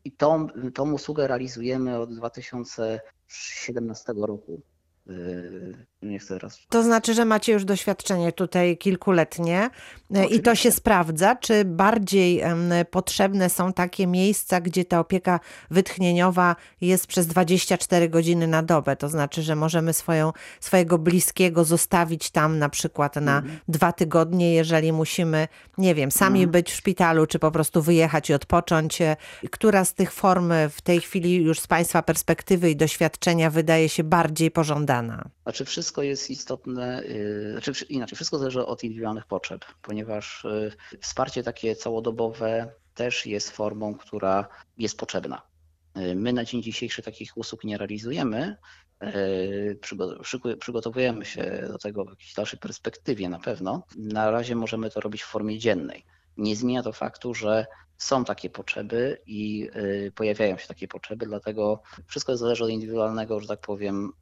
i 0.04 0.12
tą, 0.12 0.48
tą 0.74 0.92
usługę 0.92 1.26
realizujemy 1.26 1.98
od 1.98 2.14
2017 2.14 4.12
roku. 4.16 4.62
Y, 5.10 5.86
Nie 6.02 6.18
chcę 6.18 6.34
teraz. 6.34 6.60
To 6.68 6.82
znaczy, 6.82 7.14
że 7.14 7.24
macie 7.24 7.52
już 7.52 7.64
doświadczenie 7.64 8.32
tutaj 8.32 8.76
kilkuletnie 8.78 9.70
e, 10.14 10.24
i 10.24 10.28
to 10.28 10.30
się 10.30 10.38
Oczywiście. 10.38 10.72
sprawdza. 10.72 11.36
Czy 11.36 11.64
bardziej 11.64 12.42
potrzebne 12.90 13.50
są 13.50 13.72
takie 13.72 14.06
miejsca, 14.06 14.60
gdzie 14.60 14.84
ta 14.84 15.00
opieka 15.00 15.40
wytchnieniowa 15.70 16.56
jest 16.80 17.06
przez 17.06 17.26
24 17.26 18.08
godziny 18.08 18.46
na 18.46 18.62
dobę? 18.62 18.96
To 18.96 19.08
znaczy, 19.08 19.42
że 19.42 19.56
możemy 19.56 19.92
swoją, 19.92 20.32
swojego 20.60 20.98
bliskiego 20.98 21.64
zostawić 21.64 22.30
tam 22.30 22.58
na 22.58 22.68
przykład 22.68 23.16
na 23.16 23.38
Mhm. 23.38 23.58
dwa 23.68 23.92
tygodnie, 23.92 24.54
jeżeli 24.54 24.92
musimy, 24.92 25.48
nie 25.78 25.94
wiem, 25.94 26.10
sami 26.10 26.38
Mhm. 26.40 26.50
być 26.50 26.70
w 26.72 26.76
szpitalu, 26.76 27.26
czy 27.26 27.38
po 27.38 27.50
prostu 27.50 27.82
wyjechać 27.82 28.30
i 28.30 28.34
odpocząć. 28.34 29.02
E, 29.02 29.16
Która 29.50 29.84
z 29.84 29.94
tych 29.94 30.12
form 30.12 30.52
w 30.70 30.80
tej 30.82 31.00
chwili 31.00 31.34
już 31.34 31.60
z 31.60 31.66
Państwa 31.66 32.02
perspektywy 32.02 32.70
i 32.70 32.76
doświadczenia 32.76 33.50
wydaje 33.50 33.88
się 33.88 34.04
bardziej 34.04 34.50
pożądana? 34.50 34.97
Dana? 35.02 35.30
Znaczy 35.42 35.64
wszystko 35.64 36.02
jest 36.02 36.30
istotne, 36.30 37.02
znaczy 37.52 37.84
inaczej, 37.84 38.16
wszystko 38.16 38.38
zależy 38.38 38.66
od 38.66 38.84
indywidualnych 38.84 39.26
potrzeb, 39.26 39.64
ponieważ 39.82 40.44
yy, 40.44 41.00
wsparcie 41.00 41.42
takie 41.42 41.76
całodobowe 41.76 42.72
też 42.94 43.26
jest 43.26 43.50
formą, 43.50 43.94
która 43.94 44.48
jest 44.78 44.98
potrzebna. 44.98 45.42
Yy, 45.96 46.14
my 46.14 46.32
na 46.32 46.44
dzień 46.44 46.62
dzisiejszy 46.62 47.02
takich 47.02 47.36
usług 47.36 47.64
nie 47.64 47.78
realizujemy. 47.78 48.56
Przygotowujemy 50.60 51.24
się 51.24 51.64
do 51.68 51.78
tego 51.78 52.04
w 52.04 52.10
jakiejś 52.10 52.34
dalszej 52.34 52.58
perspektywie 52.58 53.28
na 53.28 53.38
pewno. 53.38 53.82
Na 53.96 54.30
razie 54.30 54.56
możemy 54.56 54.90
to 54.90 55.00
robić 55.00 55.22
w 55.22 55.26
formie 55.26 55.58
dziennej. 55.58 56.04
Nie 56.36 56.56
zmienia 56.56 56.82
to 56.82 56.92
faktu, 56.92 57.34
że 57.34 57.66
są 57.98 58.24
takie 58.24 58.50
potrzeby 58.50 59.18
i 59.26 59.70
y, 59.76 60.12
pojawiają 60.14 60.58
się 60.58 60.68
takie 60.68 60.88
potrzeby, 60.88 61.26
dlatego 61.26 61.82
wszystko 62.06 62.36
zależy 62.36 62.64
od 62.64 62.70
indywidualnego, 62.70 63.40
że 63.40 63.48
tak 63.48 63.60
powiem, 63.60 64.12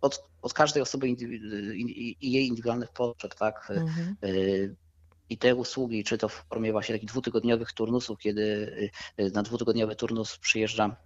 od, 0.00 0.24
od 0.42 0.52
każdej 0.52 0.82
osoby 0.82 1.08
i 1.08 2.32
jej 2.32 2.46
indywidualnych 2.46 2.92
potrzeb, 2.92 3.34
tak? 3.34 3.70
Mhm. 3.70 4.16
Y, 4.24 4.76
I 5.30 5.38
te 5.38 5.54
usługi, 5.54 6.04
czy 6.04 6.18
to 6.18 6.28
w 6.28 6.44
formie 6.48 6.72
właśnie 6.72 6.94
takich 6.94 7.08
dwutygodniowych 7.08 7.72
turnusów, 7.72 8.18
kiedy 8.18 8.42
y, 9.20 9.30
na 9.34 9.42
dwutygodniowy 9.42 9.96
turnus 9.96 10.38
przyjeżdża 10.38 10.96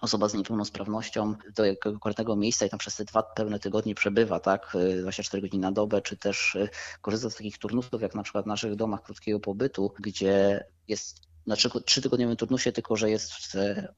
osoba 0.00 0.28
z 0.28 0.34
niepełnosprawnością 0.34 1.34
do 1.54 1.64
jakiegoś 1.64 1.92
konkretnego 1.92 2.36
miejsca 2.36 2.66
i 2.66 2.70
tam 2.70 2.78
przez 2.78 2.96
te 2.96 3.04
dwa 3.04 3.22
pełne 3.22 3.58
tygodnie 3.58 3.94
przebywa, 3.94 4.40
tak, 4.40 4.76
24 5.00 5.42
godziny 5.42 5.62
na 5.62 5.72
dobę, 5.72 6.02
czy 6.02 6.16
też 6.16 6.58
korzysta 7.00 7.30
z 7.30 7.36
takich 7.36 7.58
turnusów, 7.58 8.02
jak 8.02 8.14
na 8.14 8.22
przykład 8.22 8.44
w 8.44 8.48
naszych 8.48 8.76
domach 8.76 9.02
krótkiego 9.02 9.40
pobytu, 9.40 9.92
gdzie 10.00 10.64
jest 10.88 11.27
na 11.48 11.56
trzy 11.84 12.02
tygodniowym 12.02 12.36
turnusie, 12.36 12.72
tylko 12.72 12.96
że 12.96 13.10
jest 13.10 13.32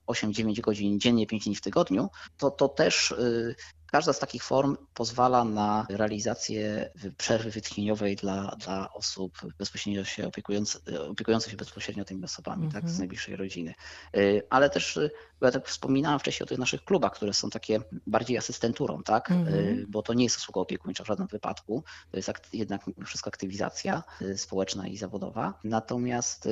8-9 0.07 0.61
godzin 0.61 1.01
dziennie, 1.01 1.27
5 1.27 1.45
dni 1.45 1.57
w 1.57 1.61
tygodniu, 1.61 2.09
to, 2.37 2.51
to 2.51 2.69
też 2.69 3.11
y, 3.11 3.55
każda 3.87 4.13
z 4.13 4.19
takich 4.19 4.45
form 4.45 4.77
pozwala 4.95 5.45
na 5.45 5.87
realizację 5.89 6.91
przerwy 7.17 7.51
wytchnieniowej 7.51 8.17
dla, 8.17 8.57
dla 8.59 8.93
osób 8.93 9.39
bezpośrednio 9.59 10.05
się 10.05 10.27
opiekujących, 10.27 10.83
opiekujących 11.09 11.51
się 11.51 11.57
bezpośrednio 11.57 12.05
tymi 12.05 12.25
osobami, 12.25 12.69
tak, 12.69 12.83
z 12.83 12.85
mhm. 12.85 12.99
najbliższej 12.99 13.37
rodziny. 13.37 13.75
Y, 14.17 14.43
ale 14.51 14.71
też, 14.71 14.97
y, 14.97 15.11
bo 15.41 15.47
ja 15.47 15.53
tak 15.53 15.69
wspominałam 15.69 16.19
wcześniej 16.19 16.45
o 16.45 16.49
tych 16.49 16.59
naszych 16.59 16.85
klubach, 16.85 17.13
które 17.13 17.33
są 17.33 17.51
takie 17.51 17.81
bardziej 18.07 18.39
asystenturą, 18.39 19.03
tak, 19.03 19.31
mhm. 19.31 19.87
bo 19.89 20.03
to 20.03 20.15
nie 20.15 20.25
jest 20.25 20.37
usługa 20.37 20.61
opiekuńcza 20.61 21.05
w 21.05 21.07
żadnym 21.07 21.29
wypadku, 21.29 21.85
to 22.11 22.17
jest 22.17 22.31
jednak 22.53 22.83
wszystko 23.07 23.29
aktywizacja 23.29 24.03
społeczna 24.37 24.89
i 24.89 24.97
zawodowa. 24.97 25.55
Natomiast 25.65 26.49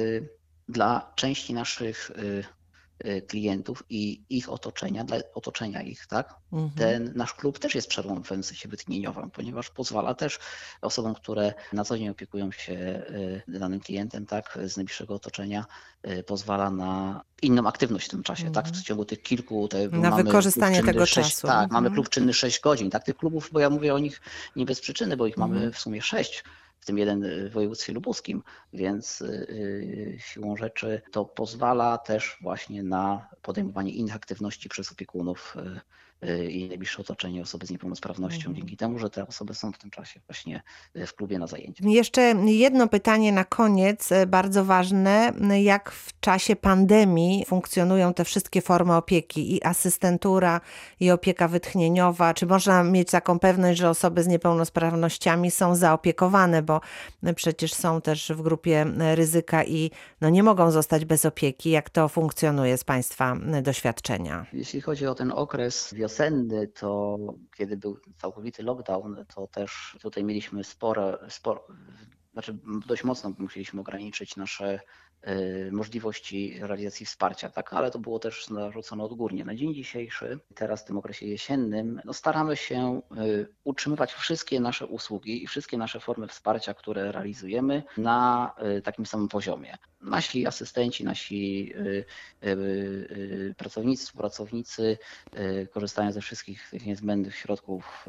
dla 0.69 1.13
części 1.15 1.55
naszych 1.55 2.11
y, 2.11 2.45
y, 3.09 3.23
klientów 3.23 3.83
i 3.91 4.23
ich 4.31 4.53
otoczenia, 4.53 5.05
dla 5.05 5.17
otoczenia 5.35 5.83
ich, 5.83 6.07
tak? 6.07 6.35
Mhm. 6.53 6.71
Ten 6.77 7.13
nasz 7.17 7.35
klub 7.35 7.59
też 7.59 7.75
jest 7.75 7.89
przerwą 7.89 8.23
w 8.23 8.27
sensie 8.27 8.69
wytchnieniowym, 8.69 9.31
ponieważ 9.31 9.71
pozwala 9.71 10.15
też 10.15 10.39
osobom, 10.81 11.15
które 11.15 11.55
na 11.73 11.85
co 11.85 11.99
dzień 11.99 12.09
opiekują 12.09 12.53
się 12.53 12.73
y, 12.73 13.43
danym 13.49 13.81
klientem, 13.81 14.27
tak, 14.27 14.59
z 14.67 14.77
najbliższego 14.77 15.15
otoczenia, 15.15 15.67
pozwala 16.27 16.71
na 16.71 17.23
inną 17.43 17.67
aktywność 17.67 18.07
w 18.07 18.11
tym 18.11 18.23
czasie, 18.23 18.47
mhm. 18.47 18.65
tak? 18.65 18.75
W 18.75 18.83
ciągu 18.83 19.05
tych 19.05 19.23
kilku, 19.23 19.69
te, 19.69 19.89
na 19.89 20.11
wykorzystanie 20.11 20.83
tego 20.83 21.07
6, 21.07 21.31
czasu. 21.31 21.47
Tak, 21.47 21.65
mhm. 21.65 21.71
mamy 21.71 21.95
klub 21.95 22.09
czynny 22.09 22.35
6 22.35 22.61
godzin, 22.61 22.91
tak? 22.91 23.05
Tych 23.05 23.17
klubów, 23.17 23.51
bo 23.53 23.61
ja 23.61 23.71
mówię 23.71 23.95
o 23.95 23.99
nich 23.99 24.21
nie 24.57 24.67
bez 24.67 24.81
przyczyny, 24.81 25.17
bo 25.17 25.27
ich 25.27 25.37
mamy 25.37 25.55
mhm. 25.55 25.73
w 25.73 25.79
sumie 25.79 26.03
6 26.03 26.45
w 26.81 26.87
tym 26.87 26.99
jeden 26.99 27.49
w 27.49 27.53
województwie 27.53 27.93
lubuskim, 27.93 28.43
więc 28.73 29.21
y, 29.21 30.17
siłą 30.19 30.57
rzeczy 30.57 31.03
to 31.13 31.25
pozwala 31.25 31.99
też 31.99 32.39
właśnie 32.41 32.83
na 32.83 33.29
podejmowanie 33.43 33.93
innych 33.93 34.15
aktywności 34.17 34.69
przez 34.69 34.93
opiekunów 34.93 35.57
y, 35.57 35.69
Y, 35.69 35.81
i 36.51 36.69
najbliższe 36.69 37.03
otoczenie 37.03 37.43
osoby 37.43 37.67
z 37.67 37.71
niepełnosprawnością, 37.71 38.39
mhm. 38.39 38.57
dzięki 38.57 38.77
temu, 38.77 38.99
że 38.99 39.11
te 39.11 39.27
osoby 39.27 39.55
są 39.55 39.73
w 39.73 39.79
tym 39.79 39.91
czasie 39.91 40.21
właśnie 40.27 40.63
y, 40.97 41.07
w 41.07 41.15
klubie 41.15 41.39
na 41.39 41.47
zajęciach. 41.47 41.87
Jeszcze 41.87 42.23
jedno 42.47 42.89
pytanie 42.89 43.33
na 43.33 43.45
koniec, 43.45 44.13
y, 44.13 44.27
bardzo 44.27 44.65
ważne. 44.65 45.33
Jak 45.63 45.91
w 45.91 46.21
czasie 46.21 46.57
pandemii 46.57 47.45
funkcjonują 47.47 48.15
te 48.15 48.25
wszystkie 48.25 48.63
formy 48.63 48.97
opieki 48.97 49.55
i 49.55 49.65
asystentura, 49.65 50.61
i 51.01 51.11
opieka 51.11 51.49
wytchnieniowa? 51.49 52.35
Czy 52.35 52.47
można 52.47 52.85
mieć 52.85 53.11
taką 53.11 53.39
pewność, 53.39 53.79
że 53.79 53.91
osoby 53.91 54.23
z 54.23 54.27
niepełnosprawnościami 54.27 55.51
są 55.51 55.77
zaopiekowane, 55.77 56.63
bo 56.63 56.81
przecież 57.35 57.75
są 57.75 58.01
też 58.01 58.33
w 58.33 58.43
grupie 58.43 58.87
ryzyka 59.15 59.65
i 59.65 59.91
no 60.21 60.31
nie 60.31 60.43
mogą 60.43 60.71
zostać 60.71 61.05
bez 61.05 61.25
opieki. 61.25 61.71
Jak 61.71 61.91
to 61.91 62.09
funkcjonuje 62.09 62.79
z 62.79 62.85
Państwa 62.85 63.37
doświadczenia? 63.63 64.47
Jeśli 64.53 64.81
chodzi 64.81 65.07
o 65.07 65.15
ten 65.15 65.33
okres 65.33 65.95
wiosenny, 66.09 66.69
to 66.69 67.19
kiedy 67.57 67.77
był 67.77 67.99
całkowity 68.17 68.63
lockdown, 68.63 69.25
to 69.35 69.47
też 69.47 69.99
tutaj 70.01 70.25
mieliśmy 70.25 70.65
spore, 70.65 71.19
sporo, 71.29 71.67
znaczy 72.33 72.59
dość 72.87 73.05
mocno 73.05 73.35
musieliśmy 73.39 73.81
ograniczyć 73.81 74.37
nasze 74.37 74.81
Y, 75.27 75.73
możliwości 75.73 76.59
realizacji 76.61 77.07
wsparcia, 77.07 77.51
tak, 77.51 77.73
ale 77.73 77.91
to 77.91 77.99
było 77.99 78.19
też 78.19 78.51
narzucone 78.51 79.05
odgórnie. 79.05 79.45
Na 79.45 79.55
dzień 79.55 79.75
dzisiejszy, 79.75 80.39
teraz 80.55 80.83
w 80.83 80.85
tym 80.85 80.99
okresie 80.99 81.27
jesiennym, 81.27 82.01
no 82.05 82.13
staramy 82.13 82.57
się 82.57 83.01
y, 83.19 83.49
utrzymywać 83.65 84.13
wszystkie 84.13 84.61
nasze 84.61 84.87
usługi 84.87 85.43
i 85.45 85.47
wszystkie 85.47 85.79
nasze 85.79 86.01
formy 86.01 86.29
wsparcia, 86.29 86.75
które 86.75 87.13
realizujemy 87.13 87.83
na 87.97 88.53
y, 88.79 88.83
takim 88.83 89.07
samym 89.07 89.29
poziomie. 89.29 89.79
Nasi 90.01 90.47
asystenci, 90.47 91.05
nasi 91.05 91.73
pracownicy, 93.57 94.05
współpracownicy 94.05 94.99
korzystają 95.71 96.13
ze 96.13 96.21
wszystkich 96.21 96.71
tych 96.71 96.87
niezbędnych 96.87 97.37
środków 97.37 98.09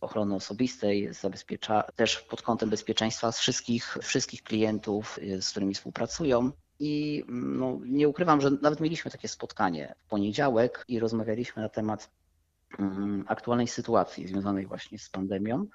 ochrony 0.00 0.34
osobistej, 0.34 1.14
zabezpiecza 1.14 1.82
też 1.96 2.18
pod 2.18 2.42
kątem 2.42 2.70
bezpieczeństwa 2.70 3.32
z 3.32 3.38
wszystkich, 3.38 3.98
wszystkich 4.02 4.42
klientów, 4.42 5.18
z 5.40 5.50
którymi 5.50 5.74
współpracują. 5.74 6.52
I 6.80 7.24
no, 7.28 7.78
nie 7.84 8.08
ukrywam, 8.08 8.40
że 8.40 8.50
nawet 8.50 8.80
mieliśmy 8.80 9.10
takie 9.10 9.28
spotkanie 9.28 9.94
w 9.98 10.08
poniedziałek 10.08 10.84
i 10.88 10.98
rozmawialiśmy 10.98 11.62
na 11.62 11.68
temat 11.68 12.10
mm, 12.78 13.24
aktualnej 13.28 13.66
sytuacji 13.66 14.28
związanej 14.28 14.66
właśnie 14.66 14.98
z 14.98 15.08
pandemią. 15.08 15.66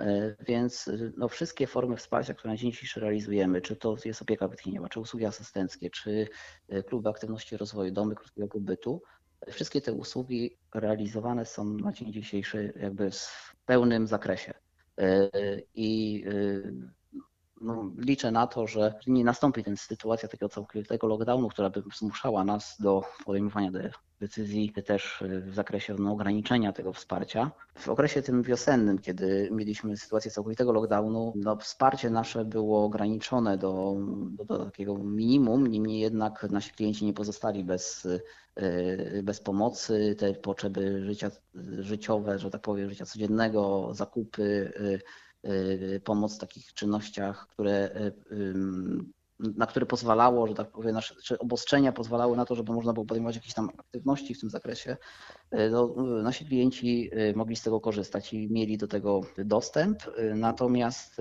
E, 0.00 0.36
więc 0.46 0.90
no, 1.16 1.28
wszystkie 1.28 1.66
formy 1.66 1.96
wsparcia, 1.96 2.34
które 2.34 2.52
na 2.52 2.56
dzień 2.56 2.70
dzisiejszy 2.72 3.00
realizujemy, 3.00 3.60
czy 3.60 3.76
to 3.76 3.96
jest 4.04 4.22
opieka 4.22 4.48
wytchnieniowa, 4.48 4.88
czy 4.88 5.00
usługi 5.00 5.26
asystenckie, 5.26 5.90
czy 5.90 6.28
e, 6.68 6.82
kluby 6.82 7.08
aktywności 7.08 7.56
rozwoju, 7.56 7.92
domy 7.92 8.14
krótkiego 8.14 8.48
pobytu, 8.48 9.02
wszystkie 9.50 9.80
te 9.80 9.92
usługi 9.92 10.58
realizowane 10.74 11.46
są 11.46 11.64
na 11.64 11.92
dzień 11.92 12.12
dzisiejszy 12.12 12.72
jakby 12.80 13.10
w 13.10 13.56
pełnym 13.66 14.06
zakresie. 14.06 14.54
E, 14.98 15.28
I 15.74 16.24
no, 17.60 17.90
liczę 17.98 18.30
na 18.30 18.46
to, 18.46 18.66
że 18.66 18.94
nie 19.06 19.24
nastąpi 19.24 19.64
ten 19.64 19.76
sytuacja 19.76 20.28
takiego 20.28 20.48
całkowitego 20.48 21.06
lockdownu, 21.06 21.48
która 21.48 21.70
by 21.70 21.82
zmuszała 21.98 22.44
nas 22.44 22.76
do 22.80 23.02
podejmowania 23.24 23.70
decyzji 24.20 24.72
też 24.86 25.24
w 25.46 25.54
zakresie 25.54 25.94
no, 25.98 26.12
ograniczenia 26.12 26.72
tego 26.72 26.92
wsparcia. 26.92 27.50
W 27.74 27.88
okresie 27.88 28.22
tym 28.22 28.42
wiosennym, 28.42 28.98
kiedy 28.98 29.48
mieliśmy 29.52 29.96
sytuację 29.96 30.30
całkowitego 30.30 30.72
lockdownu, 30.72 31.32
no, 31.36 31.56
wsparcie 31.56 32.10
nasze 32.10 32.44
było 32.44 32.84
ograniczone 32.84 33.58
do, 33.58 33.96
do, 34.30 34.44
do 34.44 34.64
takiego 34.64 34.98
minimum, 34.98 35.66
niemniej 35.66 36.00
jednak 36.00 36.46
nasi 36.50 36.72
klienci 36.72 37.04
nie 37.04 37.12
pozostali 37.12 37.64
bez, 37.64 38.08
e, 38.56 39.22
bez 39.22 39.40
pomocy. 39.40 40.16
Te 40.18 40.34
potrzeby 40.34 41.04
życia, 41.04 41.30
życiowe, 41.78 42.38
że 42.38 42.50
tak 42.50 42.62
powiem, 42.62 42.90
życia 42.90 43.06
codziennego, 43.06 43.88
zakupy, 43.94 44.72
Y, 45.44 46.00
pomoc 46.04 46.36
w 46.36 46.38
takich 46.38 46.74
czynnościach, 46.74 47.46
które, 47.48 47.90
y, 48.30 49.04
na 49.56 49.66
które 49.66 49.86
pozwalało, 49.86 50.46
że 50.46 50.54
tak 50.54 50.70
powiem, 50.70 50.94
nasze, 50.94 51.14
czy 51.24 51.38
obostrzenia 51.38 51.92
pozwalały 51.92 52.36
na 52.36 52.44
to, 52.44 52.54
żeby 52.54 52.72
można 52.72 52.92
było 52.92 53.06
podejmować 53.06 53.36
jakieś 53.36 53.54
tam 53.54 53.70
aktywności 53.78 54.34
w 54.34 54.40
tym 54.40 54.50
zakresie. 54.50 54.96
Y, 55.54 55.70
no, 55.70 55.94
nasi 56.22 56.46
klienci 56.46 57.10
mogli 57.34 57.56
z 57.56 57.62
tego 57.62 57.80
korzystać 57.80 58.32
i 58.32 58.48
mieli 58.52 58.78
do 58.78 58.88
tego 58.88 59.20
dostęp, 59.38 59.98
natomiast 60.34 61.20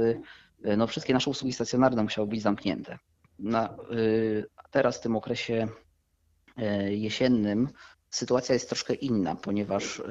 no, 0.77 0.87
wszystkie 0.87 1.13
nasze 1.13 1.29
usługi 1.29 1.53
stacjonarne 1.53 2.03
musiały 2.03 2.27
być 2.27 2.41
zamknięte. 2.41 2.97
Na, 3.39 3.77
teraz 4.71 4.97
w 4.97 5.01
tym 5.01 5.15
okresie 5.15 5.67
jesiennym 6.89 7.69
sytuacja 8.09 8.53
jest 8.53 8.69
troszkę 8.69 8.93
inna, 8.93 9.35
ponieważ 9.35 10.01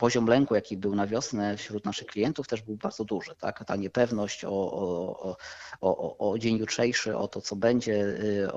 poziom 0.00 0.26
lęku, 0.26 0.54
jaki 0.54 0.76
był 0.76 0.94
na 0.94 1.06
wiosnę 1.06 1.56
wśród 1.56 1.84
naszych 1.84 2.06
klientów, 2.06 2.48
też 2.48 2.62
był 2.62 2.76
bardzo 2.76 3.04
duży. 3.04 3.34
Tak? 3.34 3.64
Ta 3.64 3.76
niepewność 3.76 4.44
o, 4.44 4.48
o, 4.50 5.36
o, 5.80 6.30
o 6.30 6.38
dzień 6.38 6.56
jutrzejszy, 6.56 7.16
o 7.16 7.28
to, 7.28 7.40
co 7.40 7.56
będzie 7.56 7.94
y, 7.94 8.48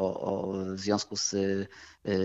w 0.76 0.80
związku 0.80 1.16
z 1.16 1.34
y, 1.34 1.68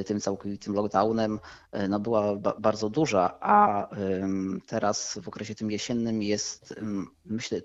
tym 0.07 0.21
całkowitym 0.21 0.75
lockdownem, 0.75 1.41
y, 1.77 1.89
no 1.89 2.01
była 2.01 2.37
bardzo 2.59 2.91
duża, 2.91 3.39
a 3.41 3.89
teraz 4.67 5.19
w 5.23 5.29
okresie 5.29 5.55
tym 5.55 5.71
jesiennym 5.71 6.23
jest, 6.23 6.75
myślę, 7.25 7.61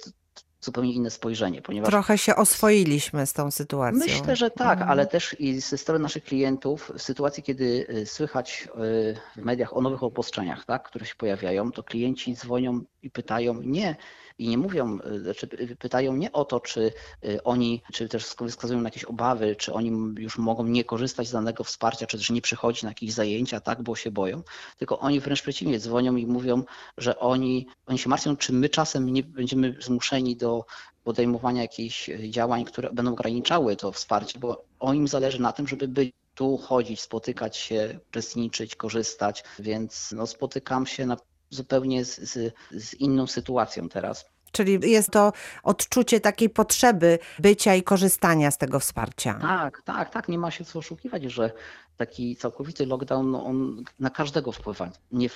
zupełnie 0.63 0.93
inne 0.93 1.09
spojrzenie, 1.09 1.61
ponieważ 1.61 1.89
Trochę 1.89 2.17
się 2.17 2.35
oswoiliśmy 2.35 3.25
z 3.25 3.33
tą 3.33 3.51
sytuacją. 3.51 3.99
Myślę, 3.99 4.35
że 4.35 4.51
tak, 4.51 4.71
Mhm. 4.71 4.89
ale 4.91 5.05
też 5.07 5.35
i 5.39 5.59
ze 5.59 5.77
strony 5.77 5.99
naszych 6.03 6.23
klientów, 6.23 6.91
w 6.97 7.01
sytuacji, 7.01 7.43
kiedy 7.43 7.85
y, 7.89 8.05
słychać 8.05 8.67
y, 8.67 9.41
w 9.41 9.45
mediach 9.45 9.77
o 9.77 9.81
nowych 9.81 10.03
obostrzeniach, 10.03 10.65
tak, 10.65 10.83
które 10.83 11.05
się 11.05 11.15
pojawiają, 11.15 11.71
to 11.71 11.83
klienci 11.83 12.35
dzwonią 12.35 12.81
i 13.03 13.09
pytają 13.09 13.53
nie, 13.61 13.95
i 14.37 14.47
nie 14.47 14.57
mówią, 14.57 14.99
y, 15.05 15.19
znaczy 15.19 15.47
y, 15.59 15.75
pytają 15.75 16.15
nie 16.15 16.31
o 16.31 16.45
to, 16.45 16.59
czy 16.59 16.93
y, 17.25 17.43
oni, 17.43 17.81
czy 17.93 18.09
też 18.09 18.25
wskazują 18.25 18.81
na 18.81 18.87
jakieś 18.87 19.03
obawy, 19.03 19.55
czy 19.55 19.73
oni 19.73 19.91
już 20.17 20.37
mogą 20.37 20.65
nie 20.65 20.83
korzystać 20.83 21.27
z 21.27 21.31
danego 21.31 21.63
wsparcia, 21.63 22.07
czy 22.07 22.17
też 22.17 22.29
nie 22.29 22.41
przychodzić 22.41 22.83
na 22.83 22.89
jakieś 22.89 23.13
zajęcia, 23.13 23.59
tak, 23.59 23.83
bo 23.83 23.95
się 23.95 24.11
boją, 24.11 24.43
tylko 24.77 24.99
oni 24.99 25.19
wręcz 25.19 25.41
przeciwnie, 25.41 25.79
dzwonią 25.79 26.15
i 26.15 26.27
mówią, 26.27 26.63
że 26.97 27.19
oni, 27.19 27.67
oni 27.85 27.99
się 27.99 28.09
martwią, 28.09 28.37
czy 28.37 28.53
my 28.53 28.69
czasem 28.69 29.09
nie 29.09 29.23
będziemy 29.23 29.75
zmuszeni 29.79 30.35
do 30.35 30.65
podejmowania 31.03 31.61
jakichś 31.61 32.09
działań, 32.29 32.65
które 32.65 32.89
będą 32.93 33.11
ograniczały 33.11 33.75
to 33.75 33.91
wsparcie, 33.91 34.39
bo 34.39 34.63
o 34.79 34.93
im 34.93 35.07
zależy 35.07 35.41
na 35.41 35.51
tym, 35.51 35.67
żeby 35.67 35.87
być 35.87 36.13
tu, 36.35 36.57
chodzić, 36.57 37.01
spotykać 37.01 37.57
się, 37.57 37.99
uczestniczyć, 38.09 38.75
korzystać, 38.75 39.43
więc 39.59 40.11
no, 40.11 40.27
spotykam 40.27 40.87
się 40.87 41.05
na, 41.05 41.17
zupełnie 41.53 42.05
z, 42.05 42.19
z, 42.19 42.53
z 42.71 42.93
inną 42.93 43.27
sytuacją 43.27 43.89
teraz. 43.89 44.25
Czyli 44.51 44.91
jest 44.91 45.11
to 45.11 45.33
odczucie 45.63 46.19
takiej 46.19 46.49
potrzeby 46.49 47.19
bycia 47.39 47.75
i 47.75 47.83
korzystania 47.83 48.51
z 48.51 48.57
tego 48.57 48.79
wsparcia. 48.79 49.33
Tak, 49.41 49.81
tak, 49.81 50.09
tak, 50.09 50.27
nie 50.27 50.37
ma 50.37 50.51
się 50.51 50.65
co 50.65 50.79
oszukiwać, 50.79 51.23
że 51.23 51.51
taki 51.97 52.35
całkowity 52.35 52.85
lockdown, 52.85 53.31
no 53.31 53.45
on 53.45 53.83
na 53.99 54.09
każdego 54.09 54.51
wpływa, 54.51 54.91
nie, 55.11 55.29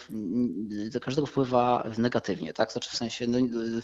każdego 1.01 1.27
wpływa 1.27 1.83
negatywnie, 1.97 2.53
tak? 2.53 2.71
Znaczy 2.71 2.89
w 2.89 2.95
sensie 2.97 3.27
no, 3.27 3.37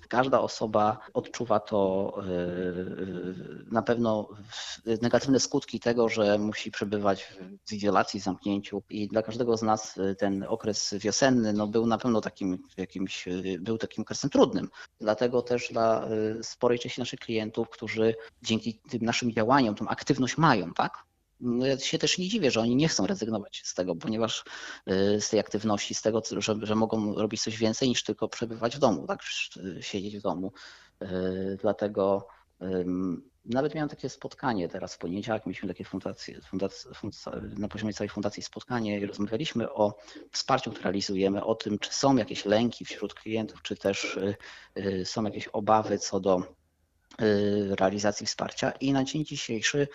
każda 0.09 0.41
osoba 0.41 0.99
odczuwa 1.13 1.59
to 1.59 2.13
y, 2.17 2.29
y, 2.29 3.65
na 3.71 3.81
pewno 3.81 4.29
negatywne 5.01 5.39
skutki 5.39 5.79
tego, 5.79 6.09
że 6.09 6.37
musi 6.37 6.71
przebywać 6.71 7.33
w 7.65 7.73
izolacji, 7.73 8.19
zamknięciu 8.19 8.83
i 8.89 9.07
dla 9.07 9.21
każdego 9.21 9.57
z 9.57 9.61
nas 9.61 9.97
y, 9.97 10.15
ten 10.15 10.45
okres 10.47 10.95
wiosenny 10.99 11.53
no, 11.53 11.67
był 11.67 11.87
na 11.87 11.97
pewno 11.97 12.21
takim 12.21 12.63
jakimś, 12.77 13.27
y, 13.27 13.59
był 13.61 13.77
takim 13.77 14.01
okresem 14.01 14.29
trudnym. 14.29 14.69
Dlatego 15.01 15.41
też 15.41 15.69
dla 15.71 16.07
y, 16.39 16.43
sporej 16.43 16.79
części 16.79 17.01
naszych 17.01 17.19
klientów, 17.19 17.69
którzy 17.69 18.15
dzięki 18.41 18.79
tym 18.89 19.05
naszym 19.05 19.31
działaniom 19.31 19.75
tą 19.75 19.87
aktywność 19.87 20.37
mają, 20.37 20.73
tak? 20.73 21.12
No 21.39 21.65
ja 21.65 21.79
się 21.79 21.97
też 21.97 22.17
nie 22.17 22.27
dziwię, 22.27 22.51
że 22.51 22.61
oni 22.61 22.75
nie 22.75 22.87
chcą 22.87 23.07
rezygnować 23.07 23.61
z 23.65 23.73
tego, 23.73 23.95
ponieważ 23.95 24.43
y, 24.89 25.21
z 25.21 25.29
tej 25.29 25.39
aktywności, 25.39 25.93
z 25.95 26.01
tego, 26.01 26.21
że, 26.37 26.55
że 26.61 26.75
mogą 26.75 27.15
robić 27.15 27.43
coś 27.43 27.57
więcej 27.57 27.89
niż 27.89 28.03
tylko 28.03 28.27
przebywać 28.27 28.75
w 28.75 28.79
domu, 28.79 29.07
tak? 29.07 29.21
Y, 29.57 29.83
Siedzieć 29.83 30.17
w 30.17 30.21
domu. 30.21 30.51
Y, 31.01 31.57
Dlatego 31.61 32.27
nawet 33.45 33.75
miałem 33.75 33.89
takie 33.89 34.09
spotkanie 34.09 34.69
teraz 34.69 34.95
w 34.95 34.97
poniedziałek, 34.97 35.45
mieliśmy 35.45 35.67
takie 35.67 35.83
fundacje, 35.83 36.41
fundac, 36.41 36.87
fundac, 36.95 37.25
na 37.57 37.67
poziomie 37.67 37.93
całej 37.93 38.09
fundacji 38.09 38.43
spotkanie 38.43 38.99
i 38.99 39.05
rozmawialiśmy 39.05 39.73
o 39.73 39.97
wsparciu, 40.31 40.71
które 40.71 40.83
realizujemy, 40.83 41.43
o 41.43 41.55
tym, 41.55 41.79
czy 41.79 41.93
są 41.93 42.15
jakieś 42.15 42.45
lęki 42.45 42.85
wśród 42.85 43.13
klientów, 43.13 43.61
czy 43.61 43.75
też 43.75 44.19
są 45.03 45.23
jakieś 45.23 45.47
obawy 45.47 45.99
co 45.99 46.19
do 46.19 46.43
realizacji 47.79 48.25
wsparcia 48.25 48.71
i 48.71 48.93
na 48.93 49.03
dzień 49.03 49.25
dzisiejszy 49.25 49.87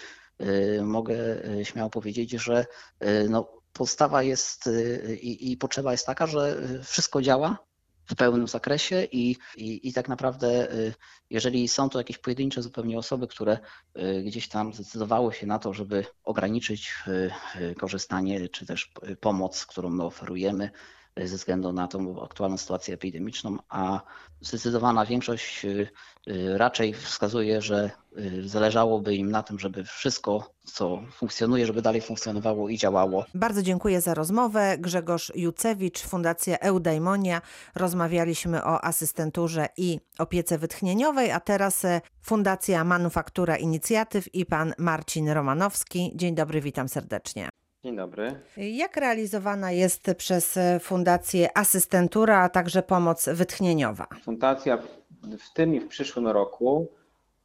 mogę 0.82 1.44
y, 1.48 1.64
śmiało 1.64 1.90
powiedzieć, 1.90 2.30
że 2.30 2.66
y, 3.04 3.28
no, 3.28 3.58
podstawa 3.72 4.22
jest 4.22 4.66
y, 4.66 5.18
i, 5.22 5.52
i 5.52 5.56
potrzeba 5.56 5.92
jest 5.92 6.06
taka, 6.06 6.26
że 6.26 6.58
y, 6.80 6.82
wszystko 6.84 7.22
działa 7.22 7.68
w 8.04 8.14
pełnym 8.14 8.48
zakresie 8.48 9.04
i, 9.12 9.36
i, 9.56 9.88
i 9.88 9.92
tak 9.92 10.08
naprawdę 10.08 10.72
y, 10.72 10.94
jeżeli 11.30 11.68
są 11.68 11.88
to 11.90 11.98
jakieś 11.98 12.18
pojedyncze 12.18 12.62
zupełnie 12.62 12.98
osoby, 12.98 13.28
które 13.28 13.58
y, 13.98 14.22
gdzieś 14.22 14.48
tam 14.48 14.74
zdecydowały 14.74 15.34
się 15.34 15.46
na 15.46 15.58
to, 15.58 15.74
żeby 15.74 16.04
ograniczyć 16.24 16.94
y, 17.08 17.30
y, 17.60 17.74
korzystanie 17.74 18.48
czy 18.48 18.66
też 18.66 18.92
y, 19.08 19.16
pomoc, 19.16 19.66
którą 19.66 19.90
my 19.90 20.04
oferujemy 20.04 20.64
y, 20.64 20.97
ze 21.24 21.36
względu 21.36 21.72
na 21.72 21.88
tą 21.88 22.22
aktualną 22.24 22.58
sytuację 22.58 22.94
epidemiczną, 22.94 23.56
a 23.68 24.00
zdecydowana 24.40 25.06
większość 25.06 25.64
y, 25.64 25.88
y, 26.28 26.58
raczej 26.58 26.94
wskazuje, 26.94 27.62
że 27.62 27.90
y, 28.18 28.48
zależałoby 28.48 29.14
im 29.14 29.30
na 29.30 29.42
tym, 29.42 29.58
żeby 29.58 29.84
wszystko, 29.84 30.50
co 30.64 31.02
funkcjonuje, 31.12 31.66
żeby 31.66 31.82
dalej 31.82 32.00
funkcjonowało 32.00 32.68
i 32.68 32.78
działało. 32.78 33.24
Bardzo 33.34 33.62
dziękuję 33.62 34.00
za 34.00 34.14
rozmowę. 34.14 34.76
Grzegorz 34.78 35.32
Jucewicz, 35.34 36.02
Fundacja 36.02 36.58
Eudaimonia. 36.58 37.42
Rozmawialiśmy 37.74 38.64
o 38.64 38.84
asystenturze 38.84 39.68
i 39.76 40.00
opiece 40.18 40.58
wytchnieniowej, 40.58 41.30
a 41.30 41.40
teraz 41.40 41.84
e, 41.84 42.00
Fundacja 42.22 42.84
Manufaktura 42.84 43.56
Inicjatyw 43.56 44.34
i 44.34 44.46
pan 44.46 44.74
Marcin 44.78 45.30
Romanowski. 45.30 46.12
Dzień 46.14 46.34
dobry, 46.34 46.60
witam 46.60 46.88
serdecznie. 46.88 47.48
Dzień 47.84 47.96
dobry. 47.96 48.40
Jak 48.56 48.96
realizowana 48.96 49.72
jest 49.72 50.10
przez 50.16 50.56
e, 50.56 50.80
Fundację 50.80 51.58
asystentura, 51.58 52.38
a 52.42 52.48
także 52.48 52.82
pomoc 52.82 53.28
wytchnieniowa? 53.28 54.06
Fundacja 54.22 54.76
w- 54.76 55.52
tym 55.54 55.74
i 55.74 55.80
w 55.80 55.88
przyszłym 55.88 56.26
roku 56.28 56.88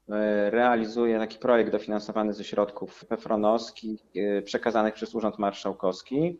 e, 0.09 0.49
realizuje 0.49 1.19
taki 1.19 1.37
projekt 1.39 1.71
dofinansowany 1.71 2.33
ze 2.33 2.43
środków 2.43 3.05
pefronowskich 3.05 4.01
e, 4.15 4.41
przekazanych 4.41 4.93
przez 4.93 5.15
Urząd 5.15 5.39
Marszałkowski. 5.39 6.39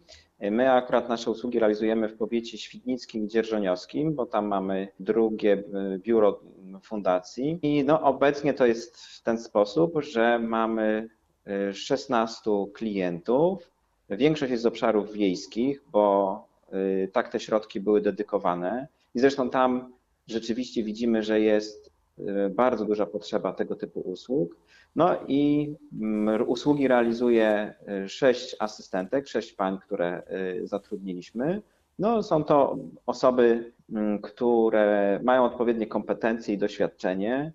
My 0.51 0.71
akurat 0.71 1.09
nasze 1.09 1.31
usługi 1.31 1.59
realizujemy 1.59 2.09
w 2.09 2.17
powiecie 2.17 2.57
świdnickim 2.57 3.25
i 3.25 3.27
dzierżoniowskim, 3.27 4.15
bo 4.15 4.25
tam 4.25 4.47
mamy 4.47 4.87
drugie 4.99 5.63
biuro 5.97 6.39
fundacji. 6.83 7.59
I 7.61 7.83
no, 7.83 8.01
obecnie 8.01 8.53
to 8.53 8.65
jest 8.65 8.97
w 8.97 9.21
ten 9.23 9.37
sposób, 9.39 9.93
że 10.01 10.39
mamy 10.39 11.09
e, 11.47 11.73
16 11.73 12.51
klientów. 12.73 13.72
Większość 14.09 14.51
jest 14.51 14.63
z 14.63 14.65
obszarów 14.65 15.13
wiejskich, 15.13 15.83
bo 15.91 16.47
y, 16.73 17.09
tak 17.13 17.29
te 17.29 17.39
środki 17.39 17.79
były 17.79 18.01
dedykowane. 18.01 18.87
I 19.15 19.19
zresztą 19.19 19.49
tam 19.49 19.93
rzeczywiście 20.27 20.83
widzimy, 20.83 21.23
że 21.23 21.39
jest 21.39 21.91
y, 22.19 22.23
bardzo 22.49 22.85
duża 22.85 23.05
potrzeba 23.05 23.53
tego 23.53 23.75
typu 23.75 23.99
usług. 23.99 24.57
No 24.95 25.15
i 25.27 25.73
mm, 26.01 26.49
usługi 26.49 26.87
realizuje 26.87 27.73
y, 28.05 28.09
sześć 28.09 28.55
asystentek, 28.59 29.27
sześć 29.27 29.53
pań, 29.53 29.77
które 29.85 30.23
zatrudniliśmy. 30.63 31.61
No, 31.99 32.23
są 32.23 32.43
to 32.43 32.77
osoby, 33.05 33.73
mm, 33.89 34.21
które 34.21 35.19
mają 35.23 35.45
odpowiednie 35.45 35.87
kompetencje 35.87 36.53
i 36.53 36.57
doświadczenie 36.57 37.53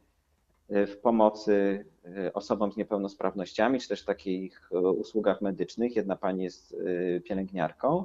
w 0.68 0.96
pomocy 0.96 1.84
y, 2.06 2.32
osobom 2.32 2.72
z 2.72 2.76
niepełnosprawnościami, 2.76 3.80
czy 3.80 3.88
też 3.88 4.04
takich 4.04 4.70
y, 4.72 4.78
usługach 4.78 5.40
medycznych. 5.40 5.96
Jedna 5.96 6.16
pani 6.16 6.44
jest 6.44 6.76
pielęgniarką 7.24 8.04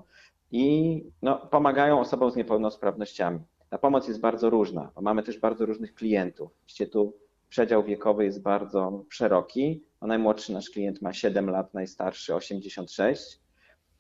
i 0.52 1.04
no, 1.22 1.38
pomagają 1.38 2.00
osobom 2.00 2.32
z 2.32 2.36
niepełnosprawnościami. 2.36 3.40
Ta 3.70 3.78
pomoc 3.78 4.08
jest 4.08 4.20
bardzo 4.20 4.50
różna, 4.50 4.92
bo 4.96 5.02
mamy 5.02 5.24
też 5.24 5.40
bardzo 5.40 5.66
różnych 5.66 5.94
klientów. 5.94 6.52
Oczywiście 6.58 6.88
tu 6.88 7.14
przedział 7.50 7.84
wiekowy 7.84 8.26
jest 8.26 8.42
bardzo 8.42 9.04
szeroki. 9.10 9.84
No, 10.02 10.08
najmłodszy 10.08 10.54
nasz 10.54 10.70
klient 10.70 11.02
ma 11.02 11.14
7 11.14 11.50
lat, 11.50 11.74
najstarszy 11.74 12.36
86. 12.36 13.40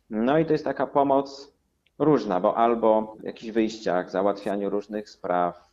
No 0.10 0.39
i 0.39 0.45
to 0.45 0.52
jest 0.52 0.65
taka 0.65 0.88
pomoc 0.88 1.54
różna, 1.99 2.39
bo 2.39 2.58
albo 2.58 3.15
w 3.19 3.23
jakichś 3.23 3.52
wyjściach, 3.52 4.12
załatwianiu 4.12 4.69
różnych 4.69 5.10
spraw, 5.10 5.72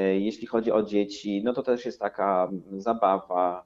Jeśli 0.00 0.46
chodzi 0.46 0.72
o 0.72 0.82
dzieci, 0.82 1.42
no 1.44 1.52
to 1.52 1.62
też 1.62 1.84
jest 1.84 2.00
taka 2.00 2.50
zabawa, 2.76 3.64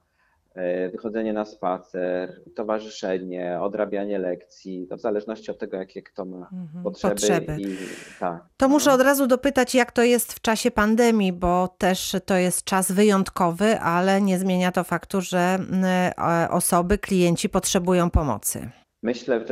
e, 0.55 0.89
wychodzenie 0.89 1.33
na 1.33 1.45
spacer, 1.45 2.41
towarzyszenie, 2.55 3.57
odrabianie 3.61 4.19
lekcji, 4.19 4.87
to 4.89 4.97
w 4.97 5.01
zależności 5.01 5.51
od 5.51 5.59
tego, 5.59 5.77
jakie 5.77 6.01
kto 6.01 6.25
ma 6.25 6.37
Mhm, 6.37 6.83
potrzeby. 6.83 7.15
potrzeby. 7.15 7.55
I, 7.59 7.77
tak. 8.19 8.45
To 8.57 8.69
muszę 8.69 8.89
no. 8.89 8.95
od 8.95 9.01
razu 9.01 9.27
dopytać, 9.27 9.75
jak 9.75 9.91
to 9.91 10.03
jest 10.03 10.33
w 10.33 10.41
czasie 10.41 10.71
pandemii, 10.71 11.33
bo 11.33 11.67
też 11.77 12.15
to 12.25 12.35
jest 12.35 12.63
czas 12.63 12.91
wyjątkowy, 12.91 13.79
ale 13.79 14.21
nie 14.21 14.39
zmienia 14.39 14.71
to 14.71 14.83
faktu, 14.83 15.21
że 15.21 15.59
e, 15.83 16.47
osoby, 16.51 16.97
klienci 16.97 17.49
potrzebują 17.49 18.09
pomocy. 18.09 18.69
Myślę, 19.03 19.45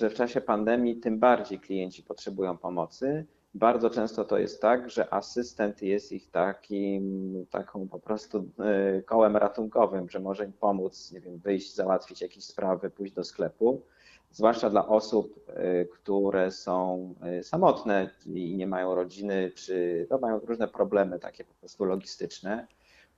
że 0.00 0.10
w 0.10 0.14
czasie 0.14 0.40
pandemii 0.40 0.96
tym 0.96 1.18
bardziej 1.18 1.60
klienci 1.60 2.02
potrzebują 2.02 2.58
pomocy. 2.58 3.26
Bardzo 3.54 3.90
często 3.90 4.24
to 4.24 4.38
jest 4.38 4.62
tak, 4.62 4.90
że 4.90 5.14
asystent 5.14 5.82
jest 5.82 6.12
ich 6.12 6.30
takim, 6.30 7.46
taką 7.50 7.88
po 7.88 7.98
prostu 7.98 8.50
e, 8.58 9.02
kołem 9.02 9.36
ratunkowym, 9.36 10.10
że 10.10 10.20
może 10.20 10.44
im 10.44 10.52
pomóc, 10.52 11.12
nie 11.12 11.20
wiem, 11.20 11.38
wyjść, 11.38 11.74
załatwić 11.74 12.20
jakieś 12.20 12.44
sprawy, 12.44 12.90
pójść 12.90 13.12
do 13.12 13.24
sklepu. 13.24 13.82
Zwłaszcza 14.30 14.70
dla 14.70 14.88
osób, 14.88 15.44
e, 15.48 15.84
które 15.84 16.50
są 16.50 17.14
e, 17.22 17.42
samotne 17.42 18.10
i 18.26 18.56
nie 18.56 18.66
mają 18.66 18.94
rodziny, 18.94 19.50
czy 19.54 20.06
no, 20.10 20.18
mają 20.18 20.38
różne 20.38 20.68
problemy 20.68 21.18
takie 21.18 21.44
po 21.44 21.54
prostu 21.54 21.84
logistyczne. 21.84 22.66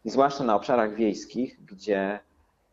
I 0.04 0.10
zwłaszcza 0.10 0.44
na 0.44 0.56
obszarach 0.56 0.94
wiejskich, 0.94 1.64
gdzie 1.64 2.20